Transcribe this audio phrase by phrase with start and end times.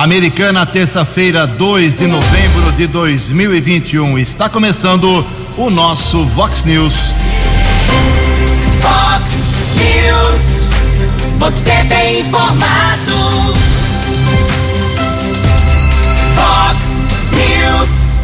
[0.00, 4.18] Americana, terça-feira, 2 de novembro de 2021.
[4.18, 5.26] Está começando
[5.58, 7.12] o nosso Vox News.
[8.80, 9.30] Vox
[9.76, 10.70] News.
[11.36, 13.12] Você tem informado.
[16.34, 17.06] Vox
[17.36, 18.16] News.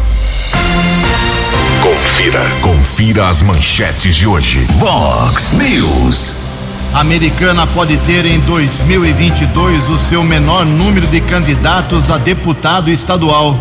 [1.83, 2.51] Confira.
[2.63, 4.65] Confira as manchetes de hoje.
[4.79, 6.46] Vox News.
[6.93, 13.55] Americana pode ter em 2022 o seu menor número de candidatos a deputado estadual.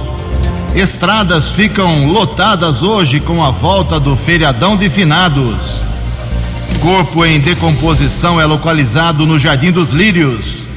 [0.75, 5.83] Estradas ficam lotadas hoje com a volta do feriadão de finados.
[6.81, 10.69] Corpo em decomposição é localizado no Jardim dos Lírios.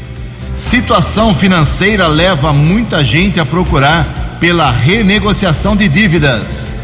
[0.58, 6.76] Situação financeira leva muita gente a procurar pela renegociação de dívidas.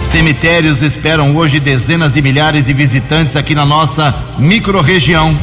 [0.00, 5.36] Cemitérios esperam hoje dezenas de milhares de visitantes aqui na nossa microrregião.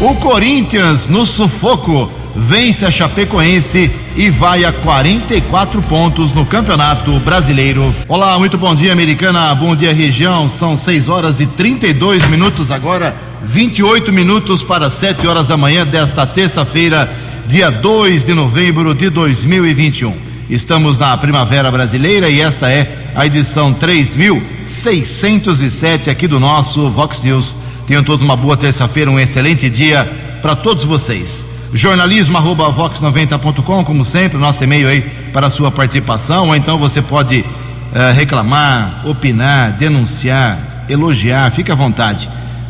[0.00, 7.94] O Corinthians, no sufoco, vence a Chapecoense e vai a 44 pontos no Campeonato Brasileiro.
[8.08, 9.54] Olá, muito bom dia, americana.
[9.54, 10.48] Bom dia, região.
[10.48, 16.26] São 6 horas e 32 minutos agora, 28 minutos para 7 horas da manhã desta
[16.26, 17.10] terça-feira,
[17.46, 20.25] dia 2 de novembro de 2021.
[20.48, 27.56] Estamos na Primavera Brasileira e esta é a edição 3607 aqui do nosso Vox News.
[27.84, 30.08] Tenham todos uma boa terça-feira, um excelente dia
[30.40, 31.48] para todos vocês.
[31.72, 35.02] Jornalismo arroba vox90.com, como sempre, nosso e-mail aí
[35.32, 41.74] para a sua participação, ou então você pode uh, reclamar, opinar, denunciar, elogiar, fique à
[41.74, 42.28] vontade.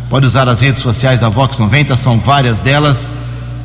[0.09, 3.11] Pode usar as redes sociais da Vox 90, são várias delas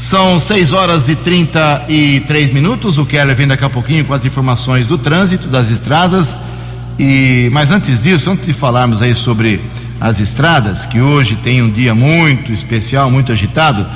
[0.00, 2.96] São 6 horas e 33 minutos.
[2.96, 6.38] O Keller vem daqui a pouquinho com as informações do trânsito, das estradas.
[6.98, 9.60] E, mas antes disso, antes de falarmos aí sobre
[10.00, 13.86] as estradas, que hoje tem um dia muito especial, muito agitado,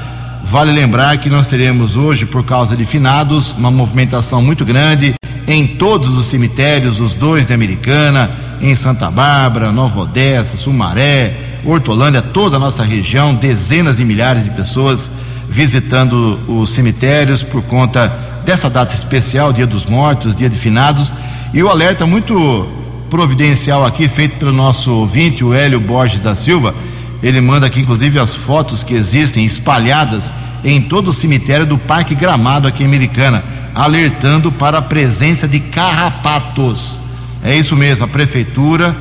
[0.45, 5.15] vale lembrar que nós teremos hoje, por causa de finados, uma movimentação muito grande
[5.49, 11.35] em todos os cemitérios, os dois de Americana, em Santa Bárbara, Nova Odessa, Sumaré,
[11.65, 15.11] Hortolândia, toda a nossa região, dezenas de milhares de pessoas
[15.49, 18.09] visitando os cemitérios por conta
[18.45, 21.13] dessa data especial, Dia dos Mortos, Dia de Finados,
[21.53, 22.69] e o alerta muito
[23.09, 26.75] providencial aqui, feito pelo nosso ouvinte, o Hélio Borges da Silva,
[27.23, 30.35] ele manda aqui inclusive as fotos que existem espalhadas
[30.65, 33.45] em todo o cemitério do Parque Gramado aqui em Americana,
[33.75, 36.99] alertando para a presença de carrapatos.
[37.43, 38.97] É isso mesmo, a prefeitura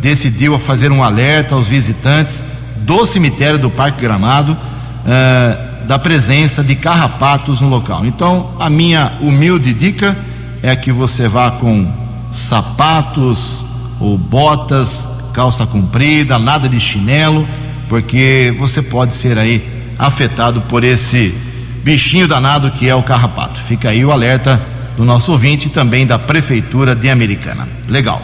[0.00, 2.44] decidiu fazer um alerta aos visitantes
[2.78, 4.52] do cemitério do Parque Gramado.
[4.52, 8.04] Uh, da presença de carrapatos no local.
[8.04, 10.16] Então, a minha humilde dica
[10.62, 11.86] é que você vá com
[12.32, 13.64] sapatos
[14.00, 17.46] ou botas, calça comprida, nada de chinelo,
[17.88, 19.62] porque você pode ser aí
[19.98, 21.34] afetado por esse
[21.82, 23.60] bichinho danado que é o carrapato.
[23.60, 24.60] Fica aí o alerta
[24.96, 27.68] do nosso ouvinte e também da Prefeitura de Americana.
[27.88, 28.22] Legal.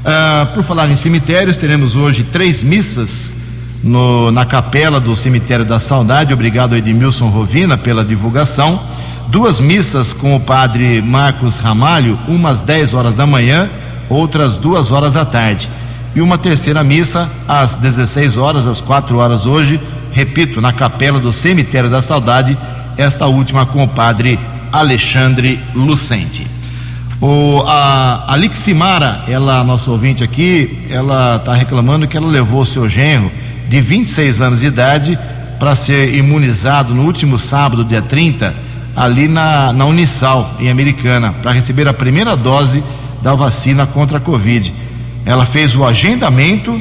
[0.00, 3.47] Uh, por falar em cemitérios, teremos hoje três missas
[3.82, 6.32] no, na capela do Cemitério da Saudade.
[6.32, 8.80] Obrigado, Edmilson Rovina, pela divulgação.
[9.28, 13.68] Duas missas com o padre Marcos Ramalho, umas 10 horas da manhã,
[14.08, 15.68] outras duas horas da tarde.
[16.14, 19.78] E uma terceira missa às 16 horas, às 4 horas hoje,
[20.12, 22.56] repito, na capela do Cemitério da Saudade,
[22.96, 24.38] esta última com o padre
[24.72, 26.46] Alexandre Lucente.
[27.20, 32.88] O, a, a Liximara, ela, nosso ouvinte aqui, ela está reclamando que ela levou seu
[32.88, 33.30] genro
[33.68, 35.18] de 26 anos de idade
[35.58, 38.54] para ser imunizado no último sábado, dia 30,
[38.96, 42.82] ali na, na Unisal, em Americana, para receber a primeira dose
[43.22, 44.72] da vacina contra a Covid.
[45.24, 46.80] Ela fez o agendamento,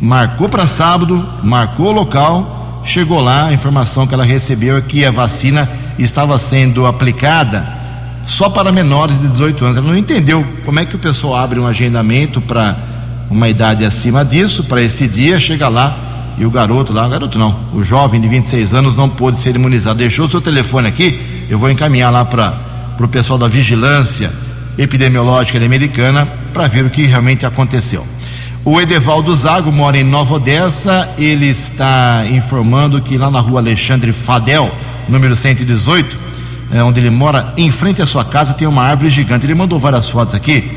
[0.00, 5.04] marcou para sábado, marcou o local, chegou lá, a informação que ela recebeu é que
[5.04, 5.68] a vacina
[5.98, 7.66] estava sendo aplicada
[8.24, 9.76] só para menores de 18 anos.
[9.76, 12.76] Ela não entendeu como é que o pessoal abre um agendamento para
[13.30, 15.96] uma idade acima disso, para esse dia, chega lá
[16.36, 19.98] e o garoto lá, garoto não, o jovem de 26 anos não pôde ser imunizado.
[19.98, 22.54] Deixou o seu telefone aqui, eu vou encaminhar lá para
[22.98, 24.32] o pessoal da vigilância
[24.76, 28.06] epidemiológica americana para ver o que realmente aconteceu.
[28.64, 34.12] O Edevaldo Zago mora em Nova Odessa, ele está informando que lá na rua Alexandre
[34.12, 34.70] Fadel,
[35.08, 36.16] número 118,
[36.72, 39.46] é, onde ele mora, em frente à sua casa tem uma árvore gigante.
[39.46, 40.70] Ele mandou várias fotos aqui.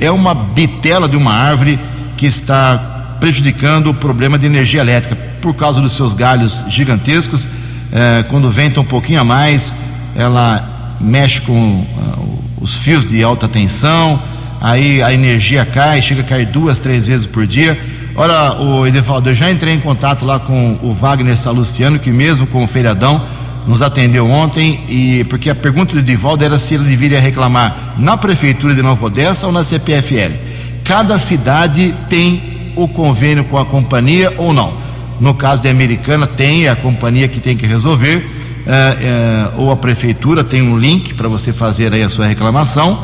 [0.00, 1.78] É uma bitela de uma árvore
[2.18, 7.48] que está prejudicando o problema de energia elétrica por causa dos seus galhos gigantescos.
[7.92, 9.74] É, quando venta um pouquinho a mais,
[10.16, 14.20] ela mexe com uh, os fios de alta tensão,
[14.60, 17.78] aí a energia cai, chega a cair duas, três vezes por dia.
[18.16, 22.48] Olha, o Edevaldo, eu já entrei em contato lá com o Wagner Salustiano, que mesmo
[22.48, 23.22] com o feriadão
[23.64, 28.16] nos atendeu ontem, e porque a pergunta do Edivaldo era se ele deveria reclamar na
[28.16, 30.47] Prefeitura de Nova Odessa ou na CPFL.
[30.88, 34.72] Cada cidade tem o convênio com a companhia ou não.
[35.20, 38.26] No caso da Americana, tem a companhia que tem que resolver,
[38.66, 42.98] é, é, ou a Prefeitura tem um link para você fazer aí a sua reclamação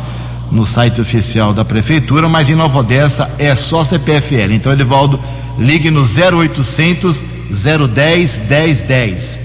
[0.50, 4.52] no site oficial da Prefeitura, mas em Nova Odessa é só CPFL.
[4.52, 5.20] Então, Edivaldo,
[5.58, 9.40] ligue no 0800 010 1010.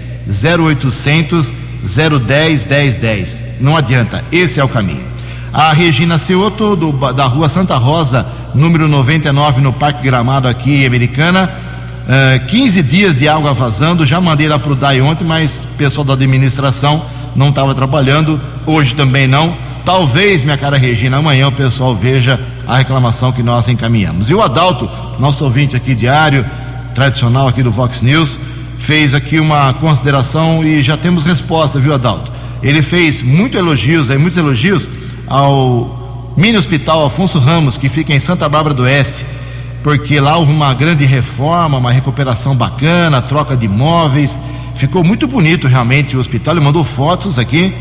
[0.57, 1.51] 0800
[1.83, 3.45] 010 1010.
[3.59, 5.08] Não adianta, esse é o caminho.
[5.51, 11.49] A Regina Ceuto, do, da rua Santa Rosa, número 99, no Parque Gramado, aqui Americana.
[12.05, 14.05] Uh, 15 dias de água vazando.
[14.05, 17.03] Já mandei lá para o DAI ontem, mas o pessoal da administração
[17.35, 18.39] não estava trabalhando.
[18.65, 19.55] Hoje também não.
[19.83, 24.29] Talvez, minha cara Regina, amanhã o pessoal veja a reclamação que nós encaminhamos.
[24.29, 24.87] E o Adalto,
[25.19, 26.45] nosso ouvinte aqui diário,
[26.93, 28.39] tradicional aqui do Vox News,
[28.77, 32.31] fez aqui uma consideração e já temos resposta, viu, Adalto?
[32.61, 34.87] Ele fez muitos elogios, aí, muitos elogios
[35.29, 39.25] ao mini hospital Afonso Ramos, que fica em Santa Bárbara do Oeste,
[39.83, 44.37] porque lá houve uma grande reforma, uma recuperação bacana, troca de móveis,
[44.75, 46.55] ficou muito bonito realmente o hospital.
[46.55, 47.73] Ele mandou fotos aqui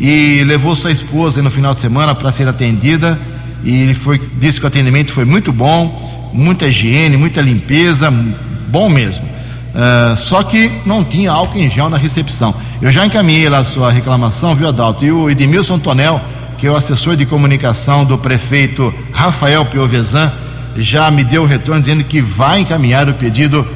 [0.00, 3.18] e levou sua esposa no final de semana para ser atendida
[3.64, 8.12] e ele foi, disse que o atendimento foi muito bom, muita higiene, muita limpeza,
[8.68, 9.24] bom mesmo.
[9.24, 12.54] Uh, só que não tinha álcool em gel na recepção.
[12.80, 15.04] Eu já encaminhei lá a sua reclamação, viu, Adalto?
[15.04, 16.20] E o Edmilson Tonel,
[16.58, 20.32] que o assessor de comunicação do prefeito Rafael Piovesan,
[20.76, 23.66] já me deu o retorno dizendo que vai encaminhar o pedido uh,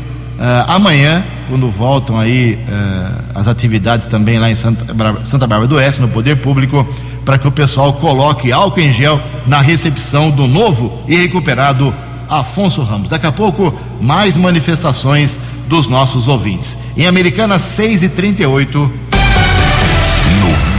[0.67, 4.85] amanhã, quando voltam aí uh, as atividades também lá em Santa,
[5.25, 6.87] Santa Bárbara do Oeste, no Poder Público,
[7.25, 11.95] para que o pessoal coloque álcool em gel na recepção do novo e recuperado
[12.29, 13.09] Afonso Ramos.
[13.09, 16.77] Daqui a pouco, mais manifestações dos nossos ouvintes.
[16.97, 19.08] Em Americana 6 e 38 No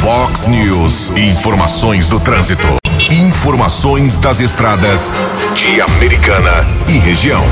[0.01, 2.65] Fox News, informações do trânsito.
[3.11, 5.11] Informações das estradas
[5.53, 7.43] de Americana e região.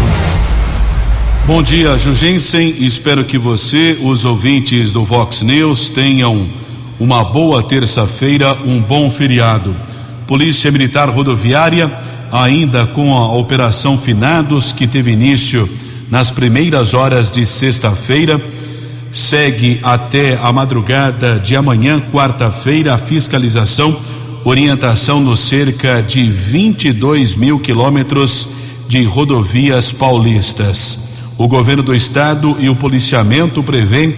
[1.46, 2.74] Bom dia, Jugensen.
[2.80, 6.48] Espero que você, os ouvintes do Vox News, tenham
[6.98, 9.76] uma boa terça-feira, um bom feriado.
[10.26, 11.92] Polícia Militar Rodoviária,
[12.32, 15.70] ainda com a Operação Finados, que teve início
[16.10, 18.40] nas primeiras horas de sexta-feira.
[19.12, 23.98] Segue até a madrugada de amanhã, quarta-feira, a fiscalização,
[24.44, 28.50] orientação no cerca de 22 mil quilômetros
[28.88, 31.08] de rodovias paulistas.
[31.38, 34.16] O governo do estado e o policiamento prevêem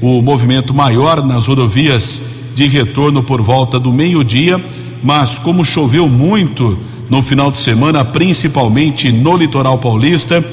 [0.00, 2.22] o movimento maior nas rodovias
[2.54, 4.62] de retorno por volta do meio-dia,
[5.02, 10.44] mas como choveu muito no final de semana, principalmente no litoral paulista,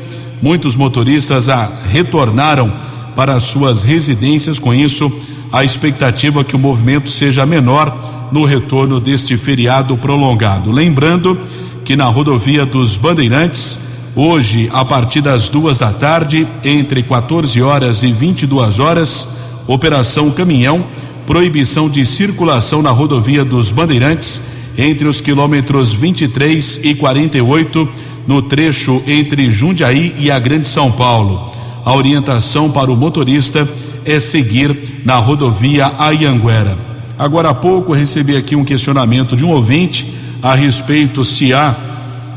[0.42, 1.48] muitos motoristas
[1.90, 2.72] retornaram
[3.16, 4.60] para suas residências.
[4.60, 5.12] Com isso,
[5.52, 10.72] a expectativa é que o movimento seja menor no retorno deste feriado prolongado.
[10.72, 11.40] Lembrando
[11.84, 13.78] que na rodovia dos Bandeirantes,
[14.16, 19.28] hoje, a partir das duas da tarde, entre 14 horas e 22 horas,
[19.68, 20.84] Operação Caminhão,
[21.26, 24.42] proibição de circulação na rodovia dos Bandeirantes
[24.78, 27.88] entre os quilômetros 23 e 48
[28.28, 31.55] no trecho entre Jundiaí e a Grande São Paulo.
[31.86, 33.70] A orientação para o motorista
[34.04, 34.76] é seguir
[35.06, 36.76] na rodovia Ayanguera.
[37.16, 40.12] Agora há pouco recebi aqui um questionamento de um ouvinte
[40.42, 41.76] a respeito se há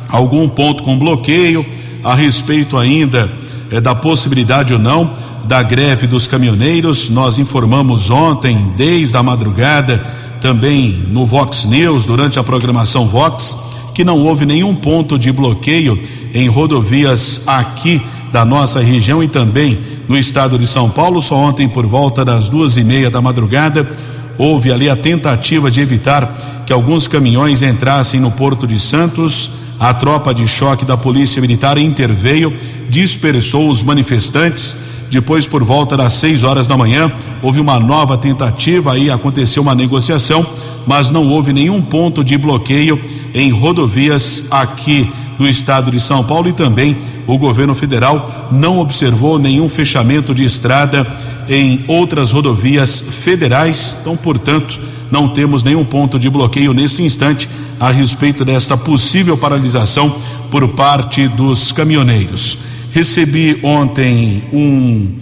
[0.07, 1.64] algum ponto com bloqueio,
[2.05, 3.33] a respeito ainda
[3.71, 5.11] é, da possibilidade ou não
[5.45, 7.09] da greve dos caminhoneiros.
[7.09, 9.99] Nós informamos ontem, desde a madrugada,
[10.43, 13.57] também no Vox News, durante a programação Vox
[13.95, 16.00] que não houve nenhum ponto de bloqueio
[16.33, 18.00] em rodovias aqui
[18.32, 21.20] da nossa região e também no estado de São Paulo.
[21.20, 23.88] Só ontem, por volta das duas e meia da madrugada,
[24.37, 29.50] houve ali a tentativa de evitar que alguns caminhões entrassem no Porto de Santos.
[29.80, 32.52] A tropa de choque da Polícia Militar interveio,
[32.90, 34.76] dispersou os manifestantes.
[35.11, 37.11] Depois, por volta das seis horas da manhã,
[37.42, 40.47] houve uma nova tentativa, aí aconteceu uma negociação,
[40.87, 43.00] mas não houve nenhum ponto de bloqueio
[43.32, 46.97] em rodovias aqui no estado de São Paulo e também
[47.28, 51.06] o governo federal não observou nenhum fechamento de estrada
[51.47, 53.99] em outras rodovias federais.
[54.00, 54.80] Então, portanto,
[55.11, 57.47] não temos nenhum ponto de bloqueio nesse instante
[57.78, 60.16] a respeito desta possível paralisação
[60.50, 62.58] por parte dos caminhoneiros.
[62.92, 65.12] Recebi ontem um,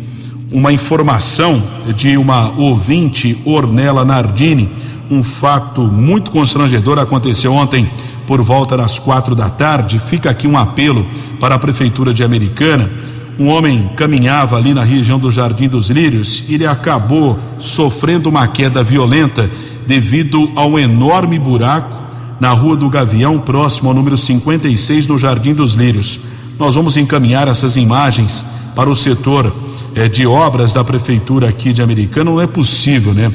[0.53, 1.61] uma informação
[1.97, 4.69] de uma ouvinte, Ornella Nardini.
[5.11, 7.89] Um fato muito constrangedor aconteceu ontem
[8.27, 9.99] por volta das quatro da tarde.
[9.99, 11.07] Fica aqui um apelo
[11.41, 12.91] para a Prefeitura de Americana.
[13.39, 18.83] Um homem caminhava ali na região do Jardim dos Lírios ele acabou sofrendo uma queda
[18.83, 19.51] violenta
[19.87, 21.97] devido a um enorme buraco
[22.41, 26.21] na Rua do Gavião, próximo ao número 56 no Jardim dos Lírios.
[26.59, 29.55] Nós vamos encaminhar essas imagens para o setor
[29.95, 32.31] eh, de obras da prefeitura aqui de Americana.
[32.31, 33.31] Não é possível, né?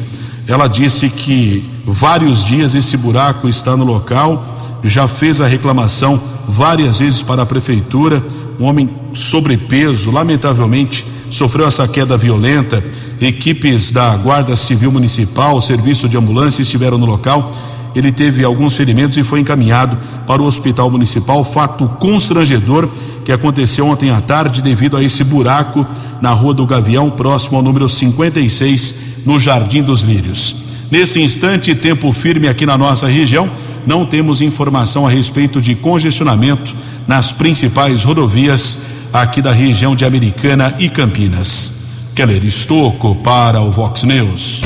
[0.48, 7.00] Ela disse que vários dias esse buraco está no local, já fez a reclamação várias
[7.00, 8.24] vezes para a prefeitura.
[8.60, 12.84] Um homem sobrepeso, lamentavelmente, sofreu essa queda violenta.
[13.20, 17.52] Equipes da Guarda Civil Municipal, Serviço de Ambulância estiveram no local.
[17.96, 21.44] Ele teve alguns ferimentos e foi encaminhado para o Hospital Municipal.
[21.44, 22.90] Fato constrangedor
[23.24, 25.86] que aconteceu ontem à tarde devido a esse buraco
[26.22, 28.96] na Rua do Gavião, próximo ao número 56,
[29.26, 30.56] no Jardim dos Lírios.
[30.90, 33.50] Nesse instante, tempo firme aqui na nossa região,
[33.86, 36.76] não temos informação a respeito de congestionamento
[37.08, 38.80] nas principais rodovias
[39.14, 41.72] aqui da região de Americana e Campinas.
[42.16, 44.62] Keller Estocco para o Vox News.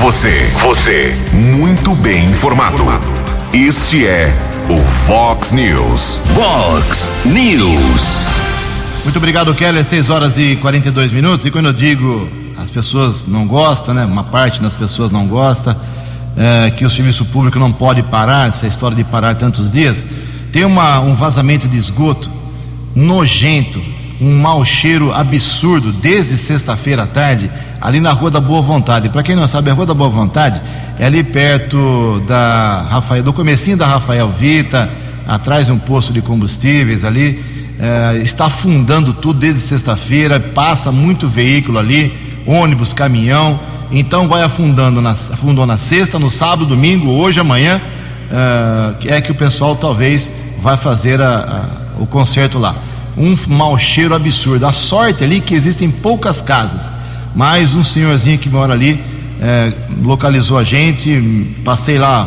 [0.00, 2.84] Você, você, muito bem informado.
[3.52, 4.32] Este é
[4.68, 6.20] o Fox News.
[6.34, 8.20] Fox News.
[9.04, 9.84] Muito obrigado, Keller.
[9.84, 11.44] 6 horas e 42 minutos.
[11.46, 12.28] E quando eu digo
[12.62, 14.04] as pessoas não gostam, né?
[14.04, 15.76] Uma parte das pessoas não gosta,
[16.36, 20.06] é, que o serviço público não pode parar, essa história de parar tantos dias.
[20.50, 22.30] Tem uma, um vazamento de esgoto
[22.94, 23.82] nojento,
[24.20, 29.08] um mau cheiro absurdo desde sexta-feira à tarde, ali na Rua da Boa Vontade.
[29.08, 30.60] Para quem não sabe, a Rua da Boa Vontade
[30.98, 34.88] é ali perto da Rafael, do comecinho da Rafael Vita,
[35.26, 37.42] atrás de um posto de combustíveis ali.
[37.80, 42.12] É, está afundando tudo desde sexta-feira, passa muito veículo ali,
[42.46, 43.58] ônibus, caminhão.
[43.92, 47.80] Então vai afundando na, afundou na sexta, no sábado, domingo, hoje, amanhã.
[49.04, 51.66] É, é que o pessoal talvez vai fazer a,
[51.98, 52.74] a, o concerto lá.
[53.18, 54.64] Um mau cheiro absurdo.
[54.64, 56.90] A sorte ali que existem poucas casas,
[57.34, 58.98] mas um senhorzinho que mora ali
[59.38, 59.72] é,
[60.02, 61.54] localizou a gente.
[61.62, 62.26] Passei lá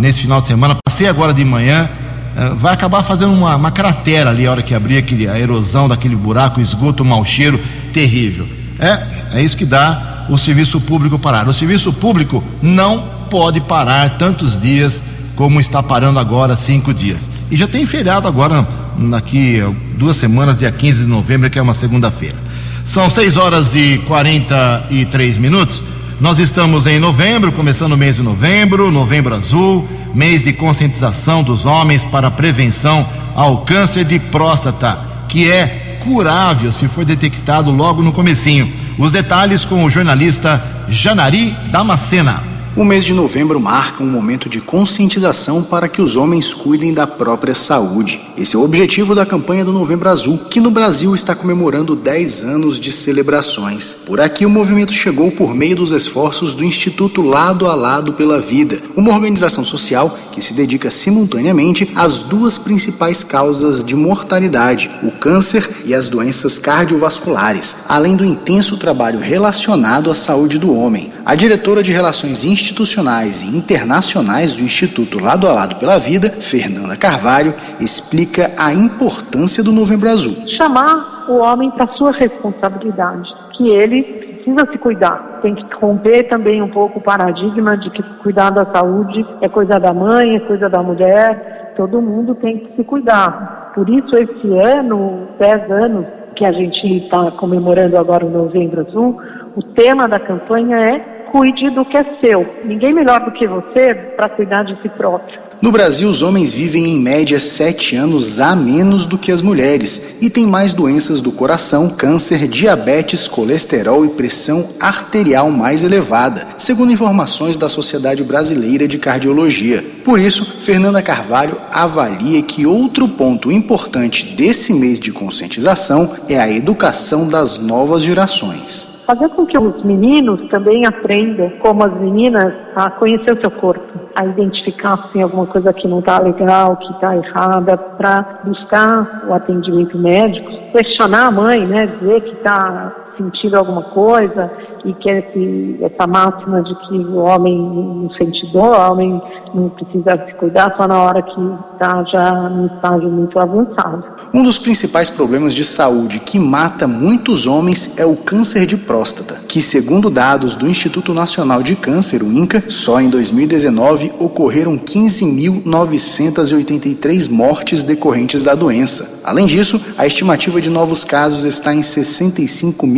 [0.00, 1.88] nesse final de semana, passei agora de manhã.
[2.36, 5.88] É, vai acabar fazendo uma, uma cratera ali a hora que abrir aquele, a erosão
[5.88, 7.60] daquele buraco, esgoto, mau cheiro
[7.92, 8.48] terrível.
[8.80, 11.48] É, é isso que dá o serviço público parar.
[11.48, 15.02] O serviço público não pode parar tantos dias
[15.36, 17.30] como está parando agora, cinco dias.
[17.50, 18.66] E já tem feriado agora,
[19.10, 19.62] daqui
[19.96, 22.36] duas semanas, dia 15 de novembro, que é uma segunda-feira.
[22.84, 25.82] São 6 horas e 43 minutos.
[26.20, 31.66] Nós estamos em novembro, começando o mês de novembro, novembro azul, mês de conscientização dos
[31.66, 38.12] homens para prevenção ao câncer de próstata, que é curável se for detectado logo no
[38.12, 38.70] comecinho.
[38.98, 42.53] Os detalhes com o jornalista Janari Damascena.
[42.76, 47.06] O mês de novembro marca um momento de conscientização para que os homens cuidem da
[47.06, 48.20] própria saúde.
[48.36, 52.42] Esse é o objetivo da campanha do Novembro Azul, que no Brasil está comemorando 10
[52.42, 53.98] anos de celebrações.
[54.04, 58.40] Por aqui, o movimento chegou por meio dos esforços do Instituto Lado a Lado pela
[58.40, 65.12] Vida, uma organização social que se dedica simultaneamente às duas principais causas de mortalidade, o
[65.12, 71.12] câncer e as doenças cardiovasculares, além do intenso trabalho relacionado à saúde do homem.
[71.24, 76.96] A diretora de Relações Institucionais e Internacionais do Instituto Lado a Lado pela Vida, Fernanda
[76.96, 80.34] Carvalho, explica a importância do Novembro Azul.
[80.56, 85.40] Chamar o homem para sua responsabilidade, que ele precisa se cuidar.
[85.42, 89.78] Tem que romper também um pouco o paradigma de que cuidar da saúde é coisa
[89.78, 91.72] da mãe, é coisa da mulher.
[91.76, 93.72] Todo mundo tem que se cuidar.
[93.74, 96.06] Por isso, esse ano, 10 anos
[96.36, 99.20] que a gente está comemorando agora o Novembro Azul,
[99.56, 102.46] o tema da campanha é cuide do que é seu.
[102.64, 105.42] Ninguém melhor do que você para cuidar de si próprio.
[105.60, 110.22] No Brasil, os homens vivem em média sete anos a menos do que as mulheres
[110.22, 116.92] e têm mais doenças do coração, câncer, diabetes, colesterol e pressão arterial mais elevada, segundo
[116.92, 119.84] informações da Sociedade Brasileira de Cardiologia.
[120.04, 126.48] Por isso, Fernanda Carvalho avalia que outro ponto importante desse mês de conscientização é a
[126.48, 132.90] educação das novas gerações fazer com que os meninos também aprendam, como as meninas, a
[132.90, 133.82] conhecer o seu corpo,
[134.14, 139.24] a identificar se tem alguma coisa que não está legal, que está errada, para buscar
[139.28, 144.50] o atendimento médico, questionar a mãe, né, dizer que está sentido alguma coisa
[144.84, 149.22] e que esse, essa máxima de que o homem não sente dor, o homem
[149.54, 151.40] não precisa se cuidar só na hora que
[151.72, 154.04] está já num estágio muito avançado.
[154.34, 159.40] Um dos principais problemas de saúde que mata muitos homens é o câncer de próstata,
[159.48, 167.30] que, segundo dados do Instituto Nacional de Câncer, o INCA, só em 2019 ocorreram 15.983
[167.30, 169.22] mortes decorrentes da doença.
[169.24, 171.80] Além disso, a estimativa de novos casos está em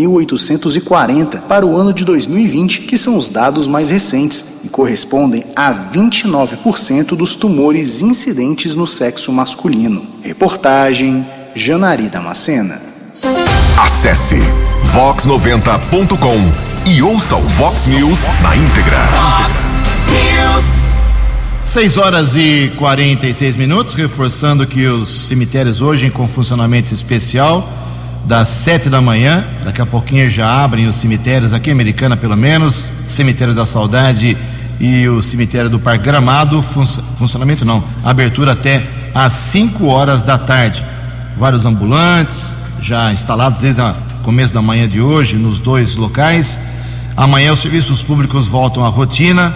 [0.07, 5.75] 65.840 para o ano de 2020, que são os dados mais recentes e correspondem a
[5.75, 10.05] 29% dos tumores incidentes no sexo masculino.
[10.23, 12.81] Reportagem Janari Damascena.
[13.79, 14.37] Acesse
[14.93, 18.99] vox90.com e ouça o Vox News na íntegra.
[19.09, 19.61] Fox
[20.09, 20.87] News.
[21.65, 27.69] 6 horas e 46 minutos, reforçando que os cemitérios hoje com funcionamento especial
[28.27, 32.37] das 7 da manhã, daqui a pouquinho já abrem os cemitérios aqui em Americana pelo
[32.37, 34.37] menos, cemitério da Saudade
[34.81, 38.83] e o cemitério do Parque Gramado, fun funcionamento não, abertura até
[39.15, 40.85] às 5 horas da tarde.
[41.39, 46.61] Vários ambulantes já instalados desde o começo da manhã de hoje nos dois locais.
[47.17, 49.55] Amanhã os serviços públicos voltam à rotina,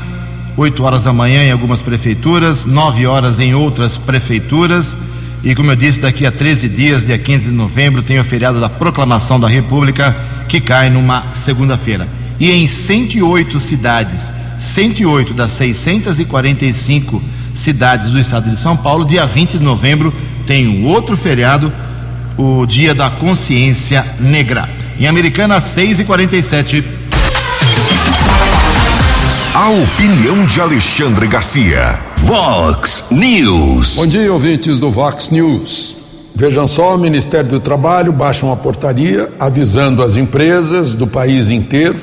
[0.57, 4.97] 8 horas da manhã em algumas prefeituras, 9 horas em outras prefeituras.
[5.43, 8.61] E como eu disse, daqui a 13 dias, dia 15 de novembro, tem o feriado
[8.61, 10.15] da Proclamação da República,
[10.49, 12.07] que cai numa segunda-feira.
[12.39, 17.23] E em 108 cidades, 108 das 645
[17.55, 20.13] cidades do estado de São Paulo, dia 20 de novembro,
[20.47, 21.73] tem um outro feriado,
[22.37, 24.69] o Dia da Consciência Negra.
[24.99, 26.85] Em Americana, 6 e 47
[29.61, 31.99] A opinião de Alexandre Garcia.
[32.17, 33.97] Vox News.
[33.97, 35.99] Bom dia, ouvintes do Vox News.
[36.35, 42.01] Vejam só, o Ministério do Trabalho baixa uma portaria avisando as empresas do país inteiro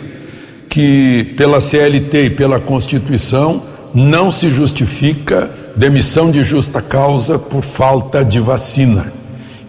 [0.69, 8.24] que, pela CLT e pela Constituição, não se justifica demissão de justa causa por falta
[8.24, 9.11] de vacina.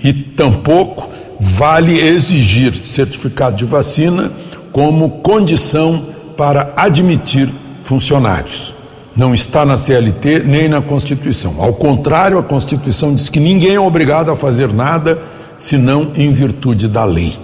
[0.04, 1.08] E tampouco
[1.40, 4.30] vale exigir certificado de vacina
[4.72, 6.04] como condição
[6.36, 7.48] para admitir
[7.88, 8.74] funcionários.
[9.16, 11.54] Não está na CLT nem na Constituição.
[11.58, 15.18] Ao contrário, a Constituição diz que ninguém é obrigado a fazer nada
[15.56, 17.36] senão em virtude da lei.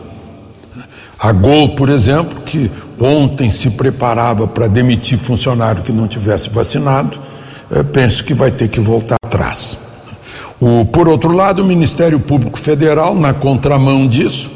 [1.19, 7.19] A Gol, por exemplo, que ontem se preparava para demitir funcionário que não tivesse vacinado,
[7.71, 9.79] eh, penso que vai ter que voltar atrás.
[10.61, 14.51] O, por outro lado, o Ministério Público Federal, na contramão disso,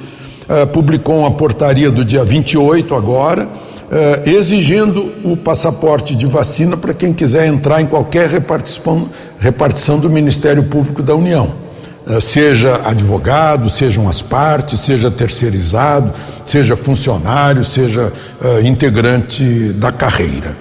[0.48, 3.48] eh, publicou uma portaria do dia 28 agora,
[3.90, 10.64] eh, exigindo o passaporte de vacina para quem quiser entrar em qualquer repartição, do Ministério
[10.64, 11.68] Público da União.
[12.07, 20.57] Eh, seja advogado, sejam as partes, seja terceirizado, seja funcionário, seja eh, integrante da carreira.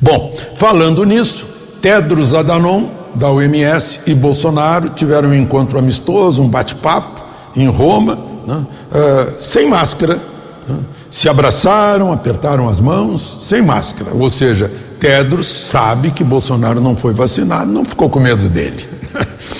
[0.00, 1.46] Bom, falando nisso,
[1.82, 7.22] Tedros Adhanom, da OMS, e Bolsonaro tiveram um encontro amistoso, um bate-papo
[7.56, 10.18] em Roma, né, eh, sem máscara.
[10.68, 10.78] né,
[11.10, 14.12] se abraçaram, apertaram as mãos, sem máscara.
[14.14, 14.70] Ou seja,
[15.00, 18.86] Tedros sabe que Bolsonaro não foi vacinado, não ficou com medo dele.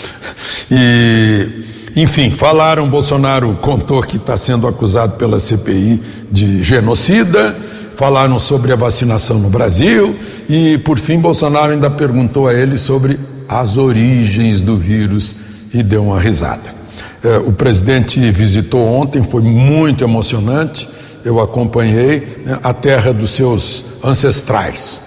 [0.71, 1.65] e,
[1.97, 7.57] enfim, falaram, Bolsonaro contou que está sendo acusado pela CPI de genocida,
[7.97, 10.15] falaram sobre a vacinação no Brasil
[10.49, 15.35] e, por fim, Bolsonaro ainda perguntou a ele sobre as origens do vírus
[15.75, 16.81] e deu uma risada.
[17.23, 20.89] Eh, o presidente visitou ontem, foi muito emocionante.
[21.25, 25.01] Eu acompanhei né, a terra dos seus ancestrais.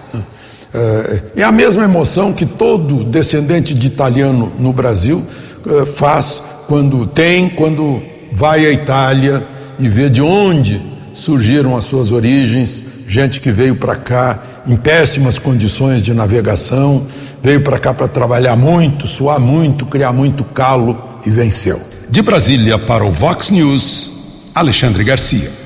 [0.73, 5.23] Eh, É a mesma emoção que todo descendente de italiano no Brasil
[5.65, 9.45] eh, faz quando tem, quando vai à Itália
[9.77, 10.81] e vê de onde
[11.13, 17.05] surgiram as suas origens, gente que veio para cá em péssimas condições de navegação,
[17.41, 21.79] veio para cá para trabalhar muito, suar muito, criar muito calo e venceu.
[22.09, 25.62] De Brasília para o Vox News, Alexandre Garcia.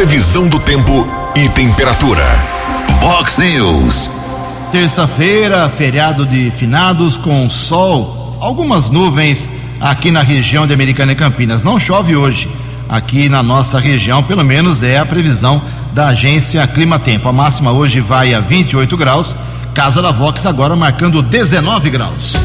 [0.00, 2.24] Previsão do tempo e temperatura.
[3.00, 4.10] Vox News.
[4.72, 11.62] Terça-feira, feriado de finados com sol, algumas nuvens aqui na região de Americana e Campinas.
[11.62, 12.50] Não chove hoje
[12.88, 15.60] aqui na nossa região, pelo menos é a previsão
[15.92, 17.28] da agência Clima Tempo.
[17.28, 19.36] A máxima hoje vai a 28 graus.
[19.74, 22.36] Casa da Vox agora marcando 19 graus.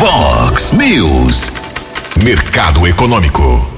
[0.00, 1.52] Vox News.
[2.20, 3.73] Mercado Econômico.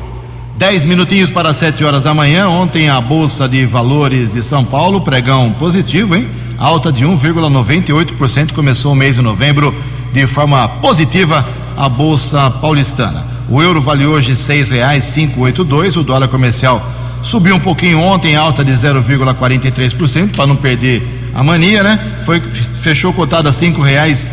[0.59, 2.49] 10 minutinhos para 7 horas da manhã.
[2.49, 6.27] Ontem a Bolsa de Valores de São Paulo, pregão positivo, hein?
[6.57, 8.53] Alta de 1,98%.
[8.53, 9.75] Começou o mês de novembro
[10.15, 13.23] de forma positiva a Bolsa Paulistana.
[13.51, 15.97] O euro vale hoje R$ 6,582.
[15.97, 16.83] O dólar comercial
[17.23, 22.01] subiu um pouquinho ontem, alta de 0,43%, para não perder a mania, né?
[22.25, 24.33] Foi, fechou cotado a cinco reais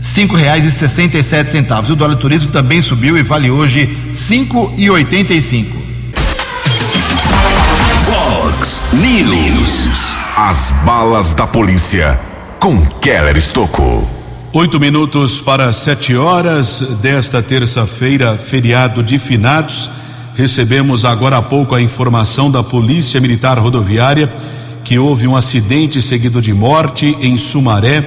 [0.00, 1.90] cinco reais e sessenta e sete centavos.
[1.90, 5.76] O dólar turismo também subiu e vale hoje cinco e oitenta e cinco.
[8.04, 10.16] Fox News.
[10.36, 12.18] As balas da polícia
[12.58, 14.08] com Keller Estocou.
[14.52, 19.88] Oito minutos para sete horas desta terça-feira, feriado de finados.
[20.34, 24.32] Recebemos agora há pouco a informação da Polícia Militar Rodoviária
[24.82, 28.02] que houve um acidente seguido de morte em Sumaré,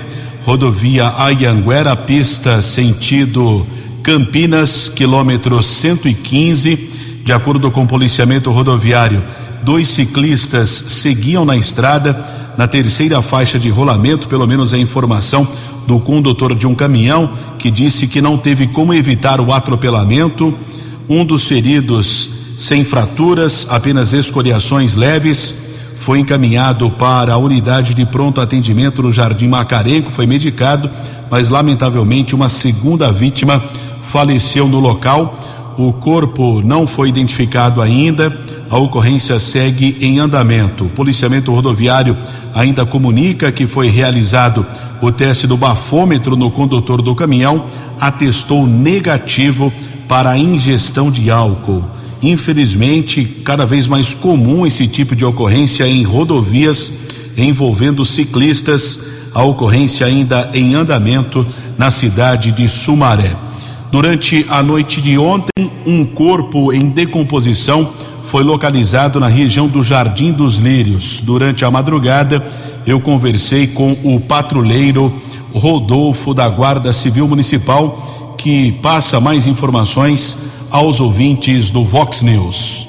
[0.45, 3.65] rodovia Ayanguera, pista sentido
[4.01, 6.89] Campinas, quilômetro 115.
[7.23, 9.23] De acordo com o policiamento rodoviário,
[9.63, 12.13] dois ciclistas seguiam na estrada
[12.57, 15.47] na terceira faixa de rolamento, pelo menos a informação
[15.87, 20.53] do condutor de um caminhão que disse que não teve como evitar o atropelamento.
[21.07, 25.62] Um dos feridos sem fraturas, apenas escoriações leves,
[26.03, 30.89] foi encaminhado para a unidade de pronto atendimento no Jardim Macarenco, foi medicado,
[31.31, 33.63] mas lamentavelmente uma segunda vítima
[34.01, 35.39] faleceu no local.
[35.77, 38.37] O corpo não foi identificado ainda.
[38.69, 40.83] A ocorrência segue em andamento.
[40.83, 42.17] O policiamento rodoviário
[42.53, 44.65] ainda comunica que foi realizado
[45.01, 47.63] o teste do bafômetro no condutor do caminhão,
[47.97, 49.71] atestou negativo
[50.05, 51.92] para a ingestão de álcool.
[52.23, 56.93] Infelizmente, cada vez mais comum esse tipo de ocorrência em rodovias
[57.37, 59.11] envolvendo ciclistas.
[59.35, 61.45] A ocorrência ainda em andamento
[61.77, 63.35] na cidade de Sumaré.
[63.91, 67.89] Durante a noite de ontem, um corpo em decomposição
[68.23, 71.19] foi localizado na região do Jardim dos Lírios.
[71.21, 72.45] Durante a madrugada,
[72.85, 75.13] eu conversei com o patrulheiro
[75.51, 80.37] Rodolfo da Guarda Civil Municipal, que passa mais informações
[80.73, 82.87] aos ouvintes do Vox News.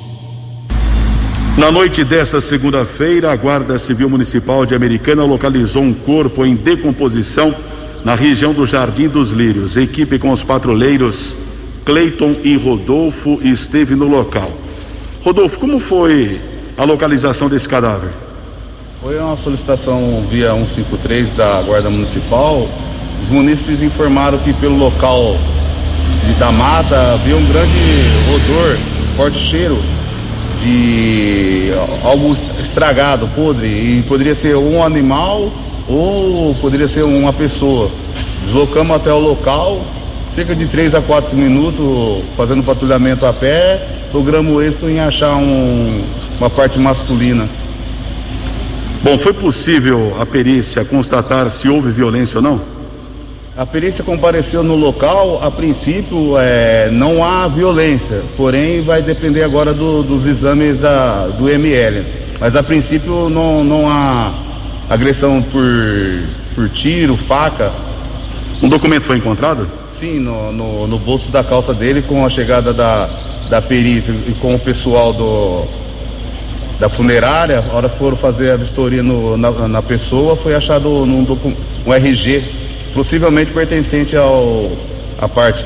[1.58, 7.54] Na noite desta segunda-feira, a Guarda Civil Municipal de Americana localizou um corpo em decomposição
[8.02, 9.76] na região do Jardim dos Lírios.
[9.76, 11.36] A equipe com os patrulheiros
[11.84, 14.50] Cleiton e Rodolfo esteve no local.
[15.22, 16.40] Rodolfo, como foi
[16.78, 18.12] a localização desse cadáver?
[19.02, 22.66] Foi uma solicitação via 153 da Guarda Municipal.
[23.22, 25.36] Os munícipes informaram que pelo local
[26.32, 27.78] da mata havia um grande
[28.34, 28.78] odor,
[29.16, 29.78] forte cheiro
[30.62, 31.70] de
[32.02, 35.52] algo estragado, podre, e poderia ser um animal
[35.86, 37.90] ou poderia ser uma pessoa.
[38.42, 39.84] Deslocamos até o local,
[40.34, 46.04] cerca de 3 a 4 minutos, fazendo patrulhamento a pé, logramos êxito em achar um,
[46.38, 47.48] uma parte masculina.
[49.02, 52.73] Bom, foi possível a perícia constatar se houve violência ou não?
[53.56, 59.72] A perícia compareceu no local, a princípio é, não há violência, porém vai depender agora
[59.72, 62.04] do, dos exames da, do ML.
[62.40, 64.34] Mas a princípio não, não há
[64.90, 65.62] agressão por,
[66.52, 67.70] por tiro, faca.
[68.60, 69.68] Um documento foi encontrado?
[70.00, 73.08] Sim, no, no, no bolso da calça dele, com a chegada da,
[73.48, 75.64] da perícia e com o pessoal do,
[76.80, 81.06] da funerária, a hora que foram fazer a vistoria no, na, na pessoa, foi achado
[81.06, 81.24] num,
[81.86, 82.63] um RG
[82.94, 84.72] possivelmente pertencente ao
[85.18, 85.64] a parte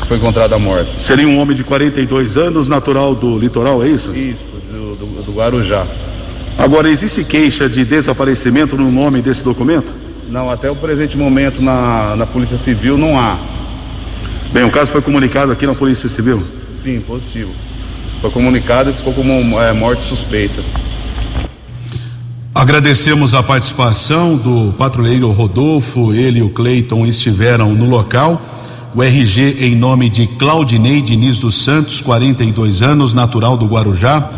[0.00, 0.98] que foi encontrada morta.
[0.98, 4.14] Seria um homem de 42 anos, natural do litoral, é isso?
[4.14, 5.86] Isso, do, do, do Guarujá.
[6.58, 9.92] Agora, existe queixa de desaparecimento no nome desse documento?
[10.28, 13.38] Não, até o presente momento na, na Polícia Civil não há.
[14.52, 16.42] Bem, o caso foi comunicado aqui na Polícia Civil?
[16.82, 17.52] Sim, positivo.
[18.20, 20.62] Foi comunicado e ficou como é, morte suspeita.
[22.56, 28.40] Agradecemos a participação do patrulheiro Rodolfo, ele e o Cleiton estiveram no local.
[28.94, 34.30] O RG em nome de Claudinei Diniz dos Santos, 42 anos, natural do Guarujá.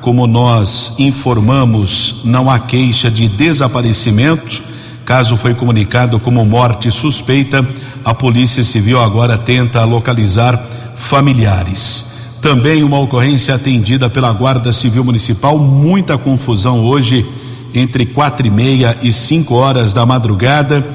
[0.00, 4.62] Como nós informamos, não há queixa de desaparecimento.
[5.04, 7.68] Caso foi comunicado como morte suspeita,
[8.04, 10.64] a Polícia Civil agora tenta localizar
[10.96, 12.06] familiares.
[12.40, 17.26] Também uma ocorrência atendida pela Guarda Civil Municipal, muita confusão hoje
[17.74, 20.86] entre quatro e meia e cinco horas da madrugada,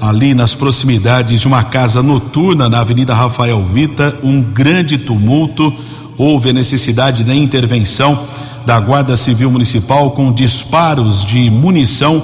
[0.00, 5.74] ali nas proximidades de uma casa noturna na Avenida Rafael Vita, um grande tumulto.
[6.16, 8.18] Houve a necessidade da intervenção
[8.64, 12.22] da Guarda Civil Municipal com disparos de munição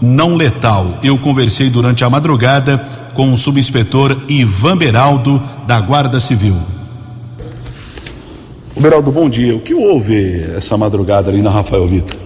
[0.00, 0.98] não letal.
[1.02, 2.78] Eu conversei durante a madrugada
[3.14, 6.56] com o subinspetor Ivan Beraldo, da Guarda Civil.
[8.76, 9.54] Beraldo, bom dia.
[9.54, 12.16] O que houve essa madrugada ali na Rafael Vitor?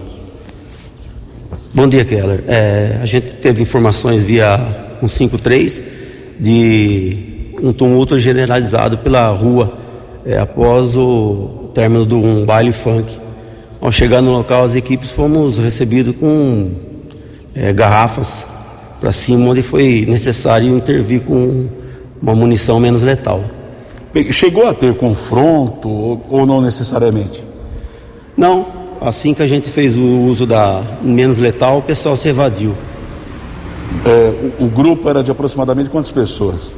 [1.77, 2.43] Bom dia, Keller.
[2.47, 4.57] É, a gente teve informações via
[4.99, 5.83] 153
[6.39, 9.77] de um tumulto generalizado pela rua
[10.25, 13.15] é, após o término de um baile funk.
[13.79, 16.71] Ao chegar no local, as equipes fomos recebidos com
[17.53, 18.47] é, garrafas
[18.99, 21.67] para cima, onde foi necessário intervir com
[22.19, 23.43] uma munição menos letal.
[24.31, 27.43] Chegou a ter confronto ou, ou não necessariamente?
[28.35, 32.73] Não, assim que a gente fez o uso da menos letal, o pessoal se evadiu.
[34.05, 36.71] É, o, o, grupo era de aproximadamente quantas pessoas?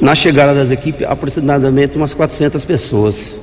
[0.00, 3.36] Na chegada das equipes, aproximadamente umas 400 pessoas.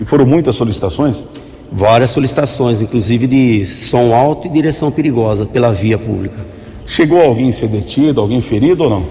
[0.00, 1.22] E foram muitas solicitações?
[1.70, 6.38] Várias solicitações, inclusive de som alto e direção perigosa pela via pública.
[6.86, 9.06] Chegou alguém a ser detido, alguém ferido ou não?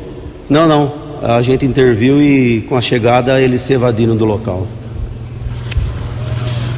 [0.50, 0.92] Não, não.
[1.22, 4.68] A gente interviu e com a chegada eles se evadiram do local.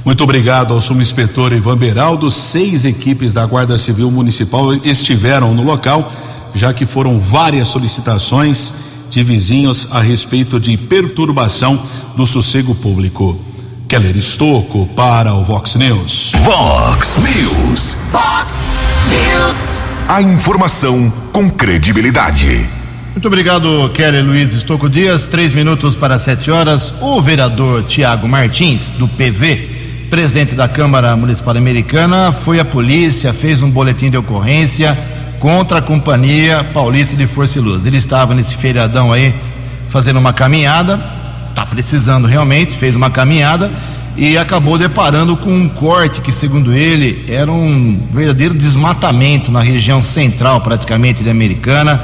[0.06, 2.30] Muito obrigado ao subinspetor Ivan Beraldo.
[2.30, 6.12] Seis equipes da Guarda Civil Municipal estiveram no local,
[6.54, 8.74] já que foram várias solicitações
[9.10, 11.82] de vizinhos a respeito de perturbação
[12.18, 13.40] do sossego público.
[13.88, 16.32] Keller Estocco para o Vox News.
[16.44, 17.96] Vox News.
[18.12, 18.54] Vox
[19.08, 19.84] News.
[20.10, 22.68] A informação com credibilidade.
[23.14, 25.28] Muito obrigado, Keller Luiz Estocco Dias.
[25.28, 26.94] Três minutos para sete horas.
[27.00, 29.73] O vereador Tiago Martins, do PV,
[30.14, 34.96] presidente da Câmara Municipal Americana, foi à polícia, fez um boletim de ocorrência
[35.40, 37.88] contra a Companhia Paulista de Força e Luz.
[37.88, 39.34] Ele estava nesse feriadão aí
[39.90, 41.00] fazendo uma caminhada,
[41.56, 43.72] tá precisando realmente, fez uma caminhada
[44.16, 50.00] e acabou deparando com um corte que, segundo ele, era um verdadeiro desmatamento na região
[50.04, 52.00] central, praticamente, de Americana.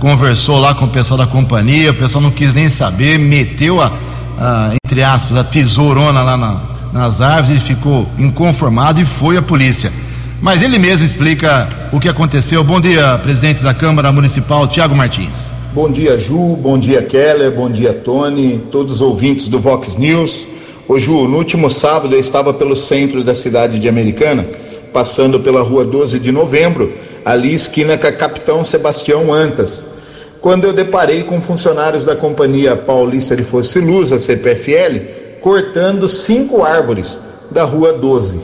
[0.00, 3.92] Conversou lá com o pessoal da companhia, o pessoal não quis nem saber, meteu a,
[4.40, 9.42] a entre aspas, a tesourona lá na, nas árvores, e ficou inconformado e foi à
[9.42, 9.92] polícia.
[10.40, 12.62] Mas ele mesmo explica o que aconteceu.
[12.62, 15.50] Bom dia, presidente da Câmara Municipal, Tiago Martins.
[15.72, 16.56] Bom dia, Ju.
[16.56, 17.50] Bom dia, Keller.
[17.50, 18.62] Bom dia, Tony.
[18.70, 20.46] Todos os ouvintes do Vox News.
[20.86, 24.46] Ô, Ju, no último sábado eu estava pelo centro da cidade de Americana,
[24.92, 26.92] passando pela rua 12 de novembro,
[27.24, 29.94] ali esquina com a Capitão Sebastião Antas,
[30.42, 36.08] quando eu deparei com funcionários da Companhia Paulista de Força e Luz, a CPFL, cortando
[36.08, 38.40] cinco árvores da rua 12.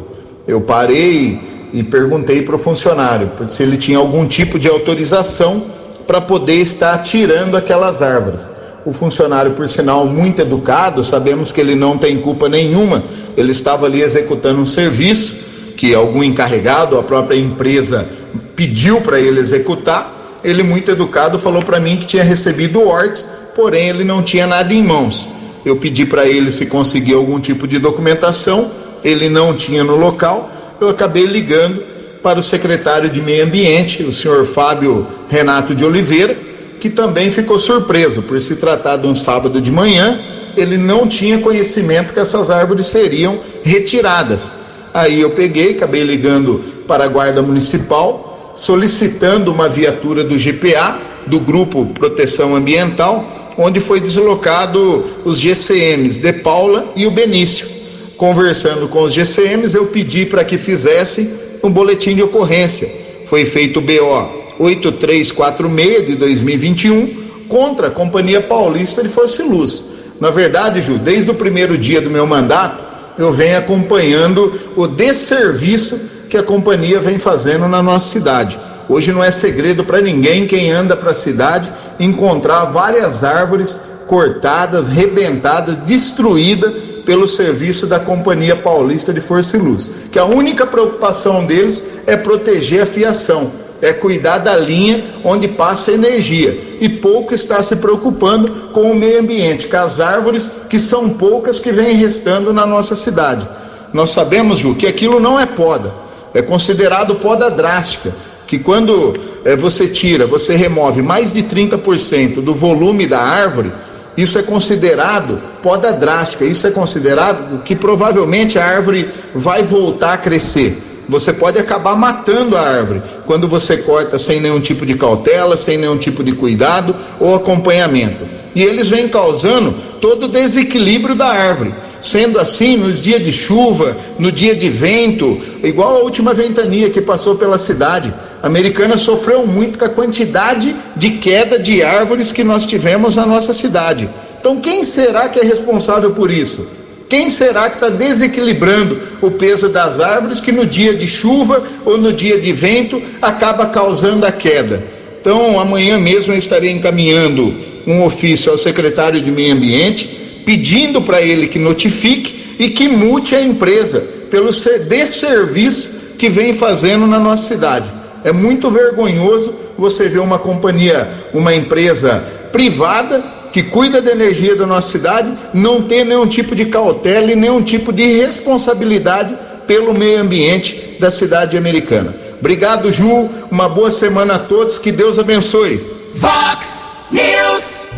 [0.46, 1.40] Eu parei
[1.72, 5.64] e perguntei para o funcionário se ele tinha algum tipo de autorização
[6.06, 8.42] para poder estar tirando aquelas árvores.
[8.84, 13.02] O funcionário, por sinal, muito educado, sabemos que ele não tem culpa nenhuma,
[13.34, 15.38] ele estava ali executando um serviço
[15.78, 18.06] que algum encarregado, a própria empresa
[18.54, 20.38] pediu para ele executar.
[20.44, 24.74] Ele, muito educado, falou para mim que tinha recebido ordens, porém ele não tinha nada
[24.74, 25.39] em mãos.
[25.64, 28.70] Eu pedi para ele se conseguir algum tipo de documentação,
[29.04, 31.82] ele não tinha no local eu acabei ligando
[32.22, 36.36] para o secretário de Meio Ambiente, o senhor Fábio Renato de Oliveira,
[36.80, 40.18] que também ficou surpreso por se tratar de um sábado de manhã,
[40.56, 44.50] ele não tinha conhecimento que essas árvores seriam retiradas.
[44.92, 51.38] Aí eu peguei, acabei ligando para a Guarda Municipal, solicitando uma viatura do GPA, do
[51.38, 53.24] Grupo Proteção Ambiental,
[53.56, 57.80] onde foi deslocado os GCMs de Paula e o Benício
[58.20, 61.32] conversando com os GCMs, eu pedi para que fizessem
[61.64, 62.86] um boletim de ocorrência.
[63.24, 69.84] Foi feito o BO 8346 de 2021 contra a Companhia Paulista de Força Luz.
[70.20, 72.84] Na verdade, Ju, desde o primeiro dia do meu mandato,
[73.16, 78.58] eu venho acompanhando o desserviço que a companhia vem fazendo na nossa cidade.
[78.90, 84.88] Hoje não é segredo para ninguém quem anda para a cidade encontrar várias árvores cortadas,
[84.88, 86.72] rebentadas, destruídas
[87.06, 92.16] pelo serviço da Companhia Paulista de Força e Luz, que a única preocupação deles é
[92.16, 93.48] proteger a fiação,
[93.80, 96.50] é cuidar da linha onde passa a energia
[96.80, 101.60] e pouco está se preocupando com o meio ambiente, com as árvores que são poucas
[101.60, 103.46] que vêm restando na nossa cidade.
[103.92, 105.94] Nós sabemos, Ju, que aquilo não é poda,
[106.34, 108.12] é considerado poda drástica,
[108.50, 113.70] que quando é, você tira, você remove mais de 30% do volume da árvore,
[114.16, 120.18] isso é considerado poda drástica, isso é considerado que provavelmente a árvore vai voltar a
[120.18, 120.76] crescer.
[121.08, 125.78] Você pode acabar matando a árvore quando você corta sem nenhum tipo de cautela, sem
[125.78, 128.26] nenhum tipo de cuidado ou acompanhamento.
[128.52, 131.72] E eles vêm causando todo o desequilíbrio da árvore.
[132.00, 137.00] Sendo assim, nos dias de chuva, no dia de vento, igual a última ventania que
[137.00, 142.66] passou pela cidade, americana sofreu muito com a quantidade de queda de árvores que nós
[142.66, 144.08] tivemos na nossa cidade.
[144.38, 146.68] Então, quem será que é responsável por isso?
[147.08, 151.98] Quem será que está desequilibrando o peso das árvores que no dia de chuva ou
[151.98, 154.82] no dia de vento acaba causando a queda?
[155.20, 157.52] Então, amanhã mesmo eu estarei encaminhando
[157.86, 163.34] um ofício ao secretário de Meio Ambiente pedindo para ele que notifique e que multe
[163.34, 164.00] a empresa
[164.30, 164.50] pelo
[164.88, 167.99] desserviço que vem fazendo na nossa cidade.
[168.24, 174.66] É muito vergonhoso você ver uma companhia, uma empresa privada que cuida da energia da
[174.66, 179.34] nossa cidade não ter nenhum tipo de cautela e nenhum tipo de responsabilidade
[179.66, 182.14] pelo meio ambiente da cidade americana.
[182.38, 183.28] Obrigado, Ju.
[183.50, 184.78] Uma boa semana a todos.
[184.78, 185.80] Que Deus abençoe.
[186.14, 187.88] Vox News.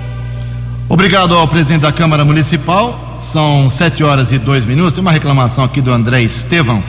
[0.89, 3.17] Obrigado ao presidente da Câmara Municipal.
[3.21, 4.95] São sete horas e dois minutos.
[4.95, 6.83] Tem uma reclamação aqui do André Estevão.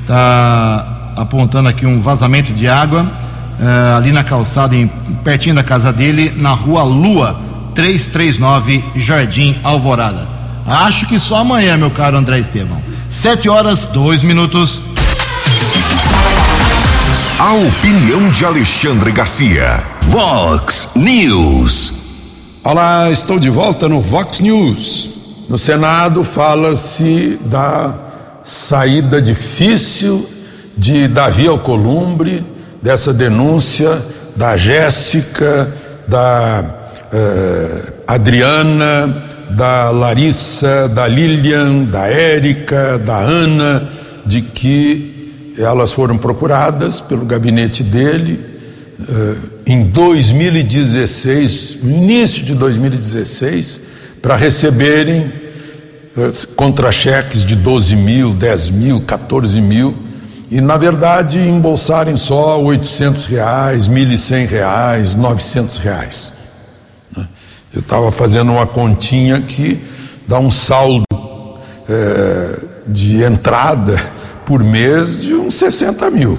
[0.00, 4.86] Está apontando aqui um vazamento de água uh, ali na calçada, em,
[5.22, 7.38] pertinho da casa dele, na rua Lua,
[7.74, 10.28] 339, Jardim Alvorada.
[10.66, 12.80] Acho que só amanhã, meu caro André Estevão.
[13.08, 14.82] Sete horas, dois minutos.
[17.38, 19.82] A opinião de Alexandre Garcia.
[20.02, 21.92] Vox News.
[22.62, 25.10] Olá, estou de volta no Vox News.
[25.48, 27.92] No Senado fala-se da
[28.42, 30.26] saída difícil
[30.76, 32.44] de Davi Alcolumbre,
[32.82, 34.00] dessa denúncia
[34.36, 35.72] da Jéssica,
[36.06, 43.88] da eh, Adriana, da Larissa, da Lilian, da Érica, da Ana,
[44.26, 48.40] de que elas foram procuradas pelo gabinete dele
[49.00, 53.80] uh, em 2016, no início de 2016,
[54.20, 55.30] para receberem
[56.16, 59.94] uh, contra-cheques de 12 mil, 10 mil, 14 mil,
[60.54, 66.32] e na verdade embolsarem só 800 reais, 1.100 reais, 900 reais.
[67.16, 67.26] Né?
[67.74, 69.82] Eu estava fazendo uma continha que
[70.28, 74.00] dá um saldo uh, de entrada
[74.46, 76.38] por mês de uns 60 mil.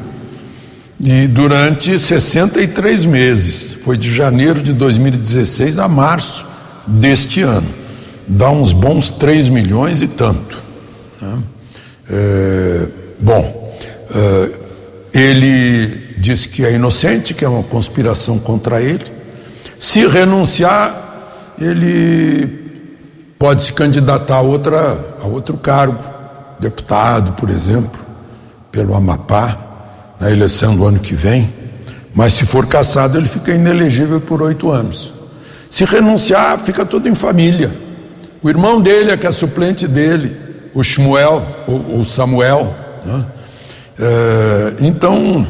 [0.98, 6.48] E durante 63 meses, foi de janeiro de 2016 a março
[6.88, 7.68] deste ano.
[8.26, 10.64] Dá uns bons 3 milhões e tanto.
[11.22, 11.38] Né?
[12.10, 12.88] É,
[13.20, 13.65] bom,
[14.16, 14.52] é,
[15.14, 19.04] ele diz que é inocente, que é uma conspiração contra ele.
[19.78, 22.66] Se renunciar, ele
[23.38, 26.00] pode se candidatar a, outra, a outro cargo
[26.60, 28.00] deputado, por exemplo,
[28.72, 29.58] pelo Amapá,
[30.20, 31.54] na eleição do ano que vem,
[32.14, 35.14] mas se for caçado, ele fica inelegível por oito anos.
[35.70, 37.76] Se renunciar, fica tudo em família.
[38.42, 40.36] O irmão dele é que é suplente dele,
[40.74, 42.74] o Shmuel, o, Samuel.
[43.06, 43.26] Né?
[43.98, 45.48] É, então,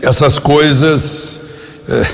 [0.00, 1.40] essas coisas
[1.88, 2.06] é,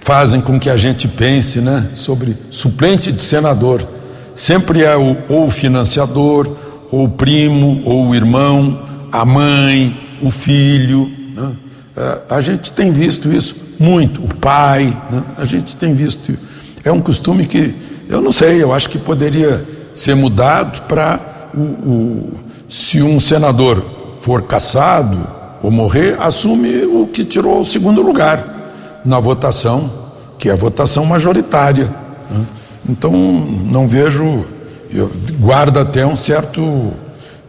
[0.00, 3.86] fazem com que a gente pense né, sobre suplente de senador.
[4.34, 6.48] Sempre é o, ou o financiador,
[6.90, 8.82] ou o primo, ou o irmão,
[9.12, 11.10] a mãe, o filho.
[11.34, 11.52] Né?
[11.96, 15.22] É, a gente tem visto isso muito, o pai, né?
[15.38, 16.36] a gente tem visto.
[16.82, 17.74] É um costume que,
[18.08, 21.20] eu não sei, eu acho que poderia ser mudado para
[21.54, 23.93] o, o, se um senador
[24.24, 25.18] for caçado
[25.62, 29.90] ou morrer, assume o que tirou o segundo lugar na votação,
[30.38, 31.90] que é a votação majoritária.
[32.30, 32.44] Né?
[32.88, 34.46] Então, não vejo
[34.90, 36.90] eu, guarda até um certo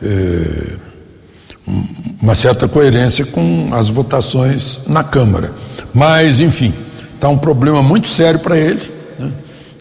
[0.03, 0.73] é,
[2.21, 5.53] uma certa coerência com as votações na Câmara.
[5.93, 6.73] Mas, enfim,
[7.13, 8.81] está um problema muito sério para ele,
[9.17, 9.31] né,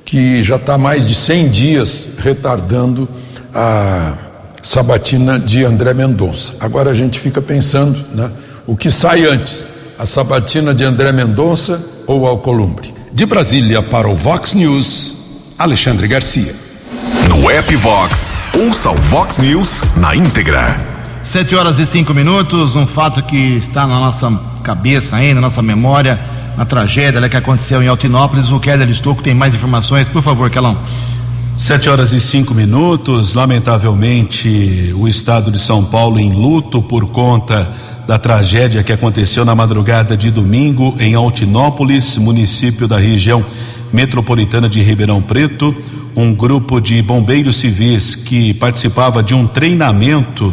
[0.04, 3.08] que já está mais de 100 dias retardando
[3.52, 4.23] a
[4.64, 6.54] sabatina de André Mendonça.
[6.58, 8.30] Agora a gente fica pensando né,
[8.66, 9.66] o que sai antes,
[9.98, 12.94] a sabatina de André Mendonça ou Alcolumbre.
[13.12, 16.54] De Brasília para o Vox News, Alexandre Garcia.
[17.28, 20.74] No app Vox, ouça o Vox News na íntegra.
[21.22, 25.62] Sete horas e cinco minutos, um fato que está na nossa cabeça ainda, na nossa
[25.62, 26.18] memória,
[26.56, 28.50] na tragédia né, que aconteceu em Altinópolis.
[28.50, 30.76] O Keller Estouco tem mais informações, por favor, Kelão.
[31.56, 37.72] Sete horas e cinco minutos, lamentavelmente o estado de São Paulo em luto por conta
[38.08, 43.42] da tragédia que aconteceu na madrugada de domingo em Altinópolis, município da região
[43.92, 45.72] metropolitana de Ribeirão Preto.
[46.16, 50.52] Um grupo de bombeiros civis que participava de um treinamento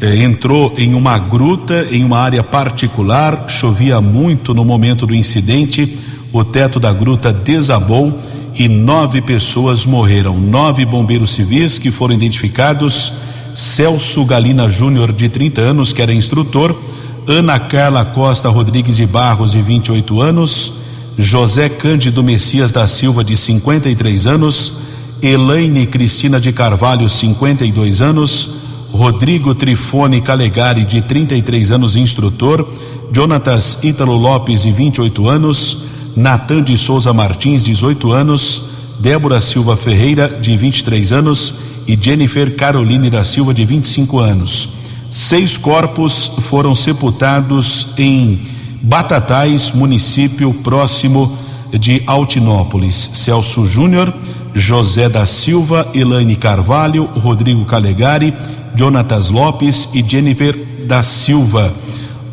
[0.00, 5.98] eh, entrou em uma gruta em uma área particular, chovia muito no momento do incidente,
[6.32, 8.18] o teto da gruta desabou
[8.56, 10.38] e nove pessoas morreram.
[10.38, 13.12] Nove bombeiros civis que foram identificados:
[13.54, 16.78] Celso Galina Júnior, de 30 anos, que era instrutor,
[17.26, 20.72] Ana Carla Costa Rodrigues de Barros, de 28 anos,
[21.18, 24.74] José Cândido Messias da Silva, de 53 anos,
[25.22, 28.54] Elaine Cristina de Carvalho, 52 anos,
[28.92, 32.68] Rodrigo Trifone Calegari, de 33 anos, instrutor,
[33.12, 35.78] Jonatas Ítalo Lopes, de 28 anos,
[36.16, 38.62] Natan de Souza Martins, 18 anos,
[38.98, 41.54] Débora Silva Ferreira, de 23 anos,
[41.86, 44.68] e Jennifer Caroline da Silva, de 25 anos.
[45.08, 48.40] Seis corpos foram sepultados em
[48.82, 51.36] Batatais, município próximo
[51.72, 53.10] de Altinópolis.
[53.14, 54.12] Celso Júnior,
[54.54, 58.34] José da Silva, Elaine Carvalho, Rodrigo Calegari,
[58.74, 60.56] Jonatas Lopes e Jennifer
[60.86, 61.72] da Silva.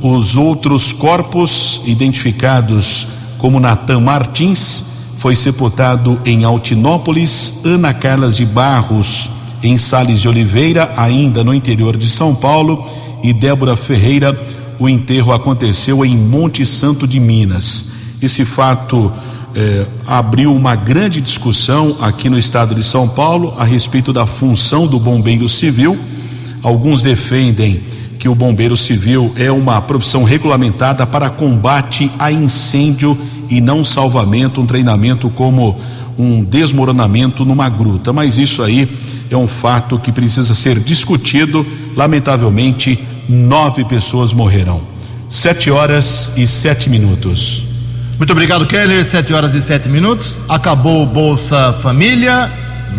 [0.02, 3.08] Os outros corpos, identificados
[3.38, 4.84] como Natan Martins,
[5.18, 9.30] foi sepultado em Altinópolis, Ana Carlas de Barros,
[9.64, 12.86] em Sales de Oliveira, ainda no interior de São Paulo,
[13.24, 14.40] e Débora Ferreira.
[14.80, 17.86] O enterro aconteceu em Monte Santo de Minas.
[18.22, 19.12] Esse fato
[19.56, 24.86] eh, abriu uma grande discussão aqui no estado de São Paulo a respeito da função
[24.86, 25.98] do bombeiro civil.
[26.62, 27.82] Alguns defendem
[28.18, 33.18] que o bombeiro civil é uma profissão regulamentada para combate a incêndio
[33.50, 35.80] e não salvamento, um treinamento como
[36.18, 38.12] um desmoronamento numa gruta.
[38.12, 38.90] Mas isso aí
[39.30, 41.66] é um fato que precisa ser discutido.
[41.96, 43.00] Lamentavelmente,
[43.30, 44.82] nove pessoas morreram.
[45.30, 47.64] Sete horas e sete minutos.
[48.18, 49.06] Muito obrigado, Keller.
[49.06, 50.40] Sete horas e sete minutos.
[50.50, 52.52] Acabou o Bolsa Família.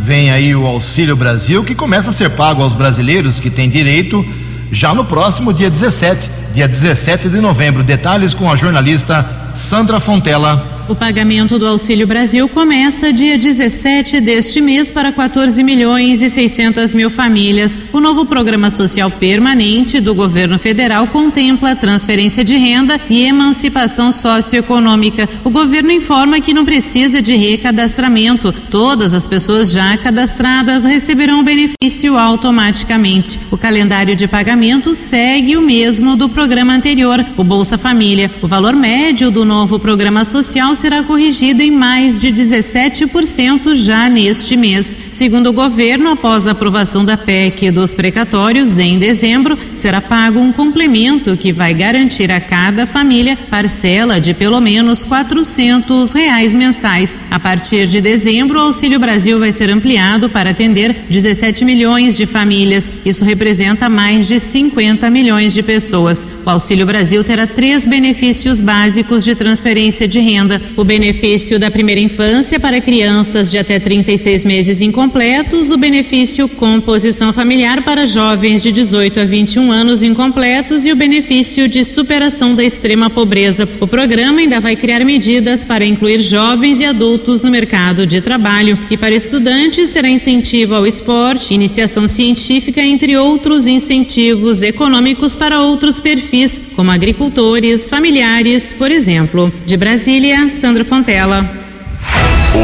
[0.05, 4.25] Vem aí o Auxílio Brasil, que começa a ser pago aos brasileiros que têm direito
[4.71, 7.85] já no próximo dia 17, dia 17 de novembro.
[7.85, 10.77] Detalhes com a jornalista Sandra Fontela.
[10.89, 16.95] O pagamento do Auxílio Brasil começa dia 17 deste mês para 14 milhões e 600
[16.95, 17.83] mil famílias.
[17.93, 25.29] O novo programa social permanente do governo federal contempla transferência de renda e emancipação socioeconômica.
[25.45, 28.51] O governo informa que não precisa de recadastramento.
[28.71, 33.39] Todas as pessoas já cadastradas receberão o benefício automaticamente.
[33.51, 36.48] O calendário de pagamento segue o mesmo do programa
[36.79, 38.31] anterior, o Bolsa Família.
[38.41, 44.57] O valor médio do novo programa social será corrigido em mais de 17% já neste
[44.57, 44.99] mês.
[45.11, 50.53] Segundo o governo, após a aprovação da PEC dos precatórios em dezembro, será pago um
[50.53, 57.21] complemento que vai garantir a cada família parcela de pelo menos quatrocentos reais mensais.
[57.31, 62.27] A partir de dezembro, o Auxílio Brasil vai ser ampliado para atender 17 milhões de
[62.27, 62.93] famílias.
[63.05, 66.28] Isso representa mais de 50 milhões de pessoas.
[66.45, 72.01] O Auxílio Brasil terá três benefícios básicos de transferência de renda: o benefício da primeira
[72.01, 78.73] infância para crianças de até 36 meses incompletos, o benefício composição familiar para jovens de
[78.73, 80.85] 18 a 21 anos incompletos.
[80.85, 83.69] E o benefício de superação da extrema pobreza.
[83.81, 88.79] O programa ainda vai criar medidas para incluir jovens e adultos no mercado de trabalho.
[88.91, 96.01] E para estudantes terá incentivo ao esporte, iniciação científica, entre outros incentivos econômicos para outros
[96.19, 99.53] perfis, como agricultores, familiares, por exemplo.
[99.65, 101.49] De Brasília, Sandra Fontela.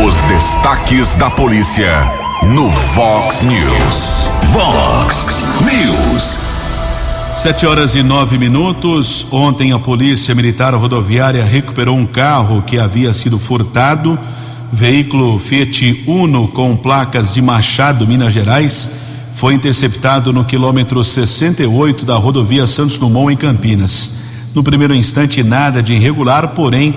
[0.05, 1.92] Os destaques da polícia
[2.42, 4.28] no Vox News.
[4.52, 5.26] Vox
[5.61, 6.38] News.
[7.34, 9.26] Sete horas e nove minutos.
[9.30, 14.18] Ontem a Polícia Militar Rodoviária recuperou um carro que havia sido furtado.
[14.72, 18.90] Veículo Fiat Uno com placas de Machado, Minas Gerais,
[19.35, 24.12] foi interceptado no quilômetro 68 da rodovia Santos Dumont, em Campinas.
[24.55, 26.95] No primeiro instante, nada de irregular, porém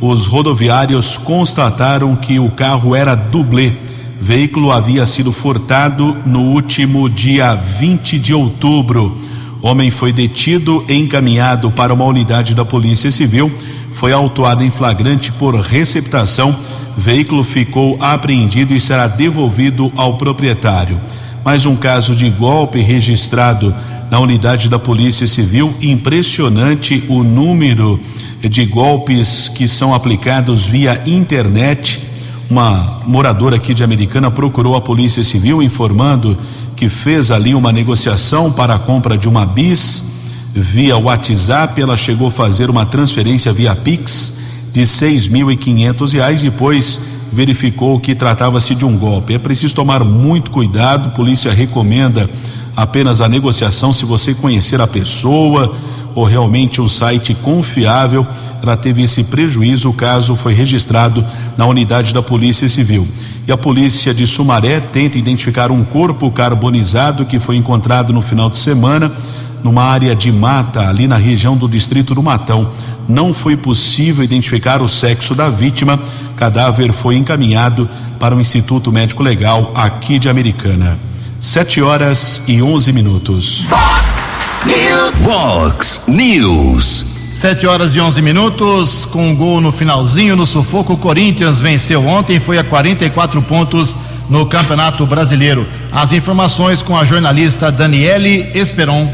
[0.00, 3.72] os rodoviários constataram que o carro era dublê.
[4.20, 9.18] Veículo havia sido furtado no último dia 20 de outubro.
[9.60, 13.50] Homem foi detido e encaminhado para uma unidade da Polícia Civil.
[13.94, 16.54] Foi autuado em flagrante por receptação.
[16.96, 20.98] Veículo ficou apreendido e será devolvido ao proprietário.
[21.50, 23.74] Mais um caso de golpe registrado
[24.08, 25.74] na unidade da Polícia Civil.
[25.82, 27.98] Impressionante o número
[28.40, 32.00] de golpes que são aplicados via internet.
[32.48, 36.38] Uma moradora aqui de Americana procurou a Polícia Civil informando
[36.76, 40.04] que fez ali uma negociação para a compra de uma bis
[40.54, 41.82] via WhatsApp.
[41.82, 44.34] Ela chegou a fazer uma transferência via Pix
[44.72, 46.42] de seis mil e quinhentos reais.
[46.42, 47.00] Depois
[47.32, 49.34] verificou que tratava-se de um golpe.
[49.34, 51.10] É preciso tomar muito cuidado.
[51.10, 52.28] polícia recomenda
[52.76, 55.74] apenas a negociação se você conhecer a pessoa
[56.14, 58.26] ou realmente um site confiável.
[58.62, 59.90] Ela teve esse prejuízo.
[59.90, 61.24] O caso foi registrado
[61.56, 63.06] na unidade da Polícia Civil.
[63.46, 68.50] E a polícia de Sumaré tenta identificar um corpo carbonizado que foi encontrado no final
[68.50, 69.10] de semana
[69.62, 72.70] numa área de mata ali na região do distrito do Matão.
[73.08, 75.98] Não foi possível identificar o sexo da vítima.
[76.40, 77.86] O cadáver foi encaminhado
[78.18, 80.98] para o Instituto Médico Legal aqui de Americana.
[81.38, 83.66] Sete horas e onze minutos.
[83.68, 84.34] Fox
[84.64, 85.14] News.
[85.16, 87.04] Vox News.
[87.30, 92.06] Sete horas e 11 minutos, com um gol no finalzinho, no sufoco, o Corinthians venceu
[92.06, 93.94] ontem, foi a 44 pontos
[94.30, 95.66] no Campeonato Brasileiro.
[95.92, 99.12] As informações com a jornalista Daniele Esperon.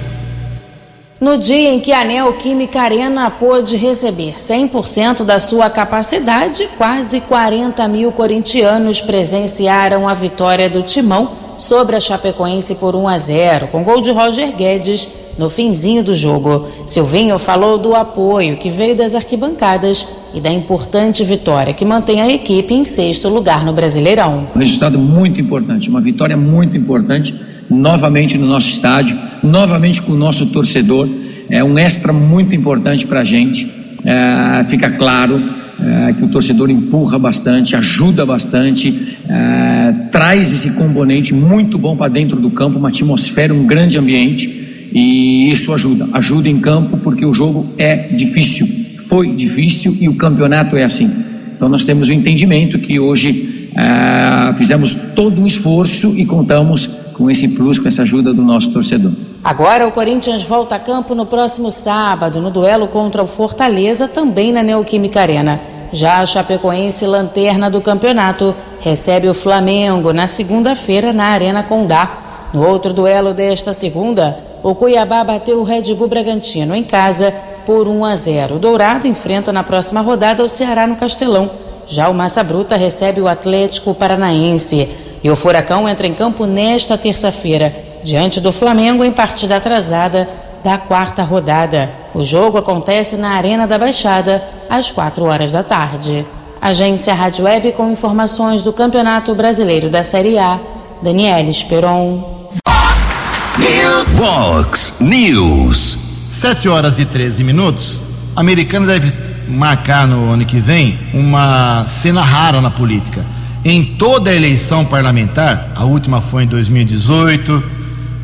[1.19, 7.89] No dia em que a Neoquímica Arena pôde receber 100% da sua capacidade, quase 40
[7.89, 13.83] mil corintianos presenciaram a vitória do Timão sobre a Chapecoense por 1 a 0, com
[13.83, 15.09] gol de Roger Guedes
[15.39, 16.69] no finzinho do jogo.
[16.87, 22.29] Silvinho falou do apoio que veio das arquibancadas e da importante vitória que mantém a
[22.29, 24.49] equipe em sexto lugar no Brasileirão.
[24.55, 30.17] Um resultado muito importante, uma vitória muito importante novamente no nosso estádio, novamente com o
[30.17, 31.09] nosso torcedor.
[31.49, 33.71] É um extra muito importante para a gente.
[34.05, 35.41] É, fica claro
[35.81, 42.11] é, que o torcedor empurra bastante, ajuda bastante, é, traz esse componente muito bom para
[42.11, 44.64] dentro do campo, uma atmosfera, um grande ambiente.
[44.93, 48.67] E isso ajuda, ajuda em campo porque o jogo é difícil,
[49.09, 51.11] foi difícil e o campeonato é assim.
[51.55, 57.31] Então nós temos o entendimento que hoje é, fizemos todo um esforço e contamos com
[57.31, 59.12] esse plus, com essa ajuda do nosso torcedor.
[59.43, 64.53] Agora o Corinthians volta a campo no próximo sábado, no duelo contra o Fortaleza, também
[64.53, 65.61] na Neoquímica Arena.
[65.93, 72.49] Já a Chapecoense, lanterna do campeonato, recebe o Flamengo na segunda-feira na Arena Condá.
[72.53, 77.33] No outro duelo desta segunda, o Cuiabá bateu o Red Bull Bragantino em casa
[77.64, 78.57] por 1 a 0.
[78.57, 81.51] O Dourado enfrenta na próxima rodada o Ceará no Castelão.
[81.87, 84.89] Já o Massa Bruta recebe o Atlético Paranaense.
[85.27, 87.74] E o Furacão entra em campo nesta terça-feira,
[88.05, 90.29] diante do Flamengo em partida atrasada
[90.62, 91.91] da quarta rodada.
[92.14, 96.24] O jogo acontece na Arena da Baixada, às quatro horas da tarde.
[96.62, 100.61] Agência Rádio Web com informações do Campeonato Brasileiro da Série A.
[101.03, 102.49] Daniela Esperon.
[102.64, 103.27] Fox
[103.59, 104.09] News.
[104.20, 105.99] Fox News.
[106.31, 108.01] 7 horas e 13 minutos.
[108.37, 109.12] A americana deve
[109.49, 113.35] marcar no ano que vem uma cena rara na política
[113.69, 117.61] em toda a eleição parlamentar, a última foi em 2018,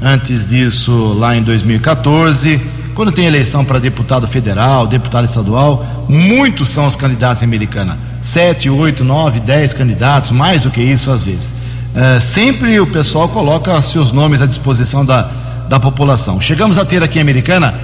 [0.00, 2.60] antes disso lá em 2014,
[2.94, 7.98] quando tem eleição para deputado federal, deputado estadual, muitos são os candidatos em Americana.
[8.20, 11.50] Sete, oito, nove, dez candidatos, mais do que isso às vezes.
[11.92, 15.28] É, sempre o pessoal coloca seus nomes à disposição da,
[15.68, 16.40] da população.
[16.40, 17.74] Chegamos a ter aqui em Americana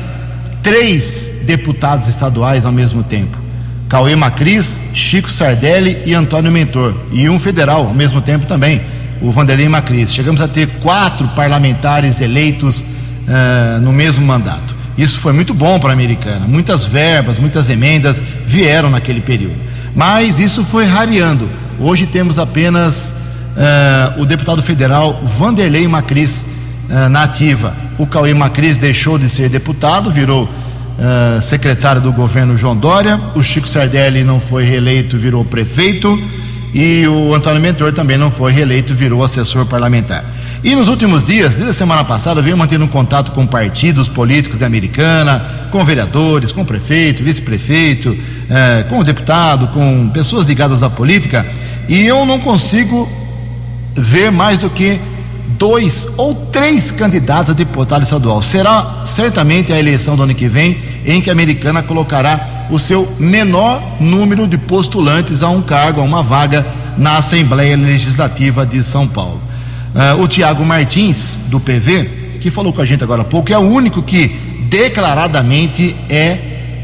[0.62, 3.47] três deputados estaduais ao mesmo tempo.
[3.88, 6.94] Cauê Macris, Chico Sardelli e Antônio Mentor.
[7.10, 8.82] E um federal ao mesmo tempo também,
[9.22, 10.12] o Vanderlei Macris.
[10.12, 14.76] Chegamos a ter quatro parlamentares eleitos uh, no mesmo mandato.
[14.96, 16.46] Isso foi muito bom para a americana.
[16.46, 19.56] Muitas verbas, muitas emendas vieram naquele período.
[19.94, 21.48] Mas isso foi rareando.
[21.80, 23.14] Hoje temos apenas
[23.56, 26.46] uh, o deputado federal Vanderlei Macris
[26.90, 27.72] uh, na ativa.
[27.96, 30.48] O Cauê Macris deixou de ser deputado, virou
[30.98, 36.20] uh, secretário do governo João Dória, o Chico Sardelli não foi reeleito, virou prefeito,
[36.74, 40.24] e o Antônio Mentor também não foi reeleito, virou assessor parlamentar.
[40.62, 44.08] E nos últimos dias, desde a semana passada, eu venho mantendo um contato com partidos
[44.08, 45.40] políticos da Americana,
[45.70, 48.16] com vereadores, com prefeito, vice-prefeito,
[48.50, 51.46] eh, com deputado, com pessoas ligadas à política,
[51.88, 53.08] e eu não consigo
[53.94, 54.98] ver mais do que
[55.56, 58.42] dois ou três candidatos a deputado estadual.
[58.42, 63.08] Será certamente a eleição do ano que vem em que a americana colocará o seu
[63.18, 66.66] menor número de postulantes a um cargo, a uma vaga
[66.98, 69.40] na Assembleia Legislativa de São Paulo.
[69.94, 73.58] Uh, o Tiago Martins, do PV, que falou com a gente agora há pouco, é
[73.58, 74.28] o único que
[74.68, 76.38] declaradamente é,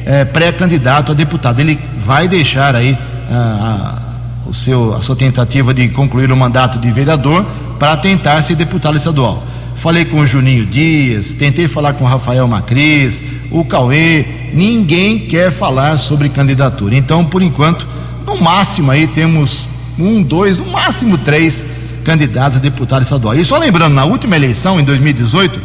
[0.07, 1.61] é pré-candidato a deputado.
[1.61, 2.99] Ele vai deixar aí uh,
[3.31, 4.03] a,
[4.47, 7.45] o seu, a sua tentativa de concluir o mandato de vereador
[7.79, 9.43] para tentar ser deputado estadual.
[9.75, 15.51] Falei com o Juninho Dias, tentei falar com o Rafael Macris, o Cauê, ninguém quer
[15.51, 16.95] falar sobre candidatura.
[16.95, 17.87] Então, por enquanto,
[18.25, 19.67] no máximo aí temos
[19.99, 21.67] um, dois, no máximo três
[22.05, 23.35] candidatos a deputado estadual.
[23.35, 25.61] E só lembrando, na última eleição, em 2018,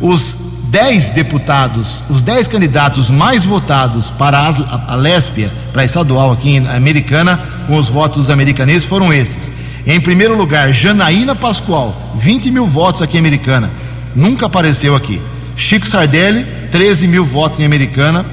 [0.00, 0.36] os
[0.70, 6.50] dez deputados, os dez candidatos mais votados para a, a Léspia, para a estadual aqui
[6.50, 9.50] em Americana, com os votos americaneses, foram esses.
[9.88, 13.70] Em primeiro lugar, Janaína Pascoal, 20 mil votos aqui em Americana,
[14.14, 15.18] nunca apareceu aqui.
[15.56, 18.26] Chico Sardelli, 13 mil votos em Americana,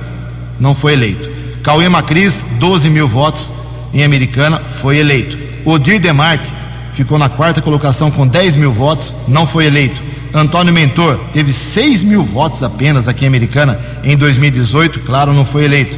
[0.60, 1.30] não foi eleito.
[1.64, 3.54] Cauê Macris, 12 mil votos
[3.94, 5.38] em Americana, foi eleito.
[5.64, 6.52] Odir Demarque
[6.92, 10.04] ficou na quarta colocação com 10 mil votos, não foi eleito.
[10.34, 15.64] Antônio Mentor teve 6 mil votos apenas aqui em Americana em 2018, claro, não foi
[15.64, 15.98] eleito.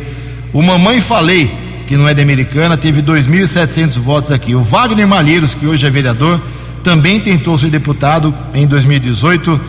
[0.54, 1.52] O Mamãe Falei,
[1.88, 4.54] que não é da Americana, teve 2.700 votos aqui.
[4.54, 6.40] O Wagner Malheiros, que hoje é vereador,
[6.84, 9.60] também tentou ser deputado em 2018,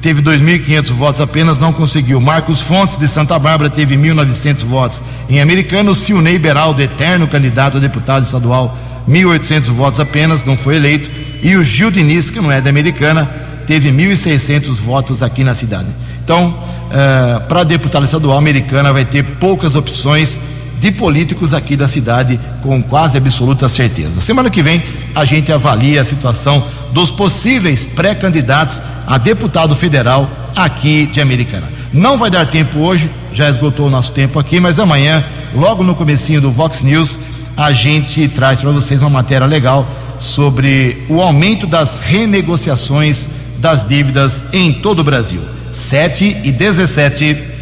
[0.00, 2.20] teve 2.500 votos apenas, não conseguiu.
[2.20, 5.02] Marcos Fontes de Santa Bárbara teve 1.900 votos.
[5.28, 11.10] Em Americano, Silnei Beraldo, eterno candidato a deputado estadual, 1.800 votos apenas, não foi eleito.
[11.42, 13.24] E o Gil Diniz, que não é da Americana,
[13.66, 15.88] teve 1.600 votos aqui na cidade.
[16.22, 20.53] Então, uh, para deputado estadual, Americana vai ter poucas opções
[20.84, 24.20] de políticos aqui da cidade, com quase absoluta certeza.
[24.20, 24.82] Semana que vem,
[25.14, 26.62] a gente avalia a situação
[26.92, 31.72] dos possíveis pré-candidatos a deputado federal aqui de Americana.
[31.90, 35.24] Não vai dar tempo hoje, já esgotou o nosso tempo aqui, mas amanhã,
[35.54, 37.18] logo no comecinho do Vox News,
[37.56, 39.88] a gente traz para vocês uma matéria legal
[40.20, 45.40] sobre o aumento das renegociações das dívidas em todo o Brasil.
[45.72, 47.53] 7 e 17.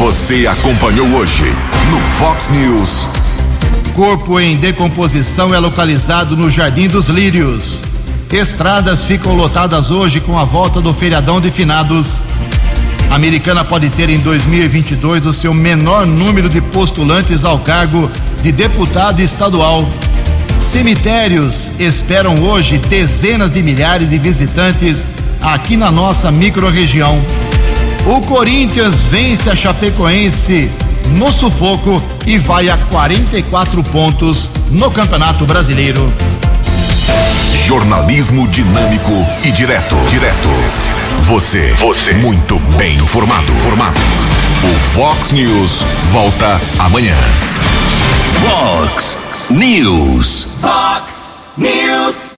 [0.00, 1.44] Você acompanhou hoje
[1.90, 3.06] no Fox News.
[3.94, 7.84] Corpo em decomposição é localizado no Jardim dos Lírios.
[8.32, 12.18] Estradas ficam lotadas hoje com a volta do feriadão de finados.
[13.10, 18.10] A americana pode ter em 2022 o seu menor número de postulantes ao cargo
[18.42, 19.86] de deputado estadual.
[20.58, 25.06] Cemitérios esperam hoje dezenas de milhares de visitantes
[25.42, 27.22] aqui na nossa microrregião.
[28.06, 30.70] O Corinthians vence a Chapecoense
[31.12, 36.12] no sufoco e vai a 44 pontos no Campeonato Brasileiro.
[37.66, 39.12] Jornalismo dinâmico
[39.44, 39.96] e direto.
[40.08, 40.48] Direto.
[41.24, 41.72] Você.
[41.74, 42.14] Você.
[42.14, 43.52] Muito bem informado.
[43.58, 44.00] Formado.
[44.64, 47.16] O Fox News volta amanhã.
[48.40, 49.16] Fox
[49.50, 50.48] News.
[50.60, 52.28] Fox News.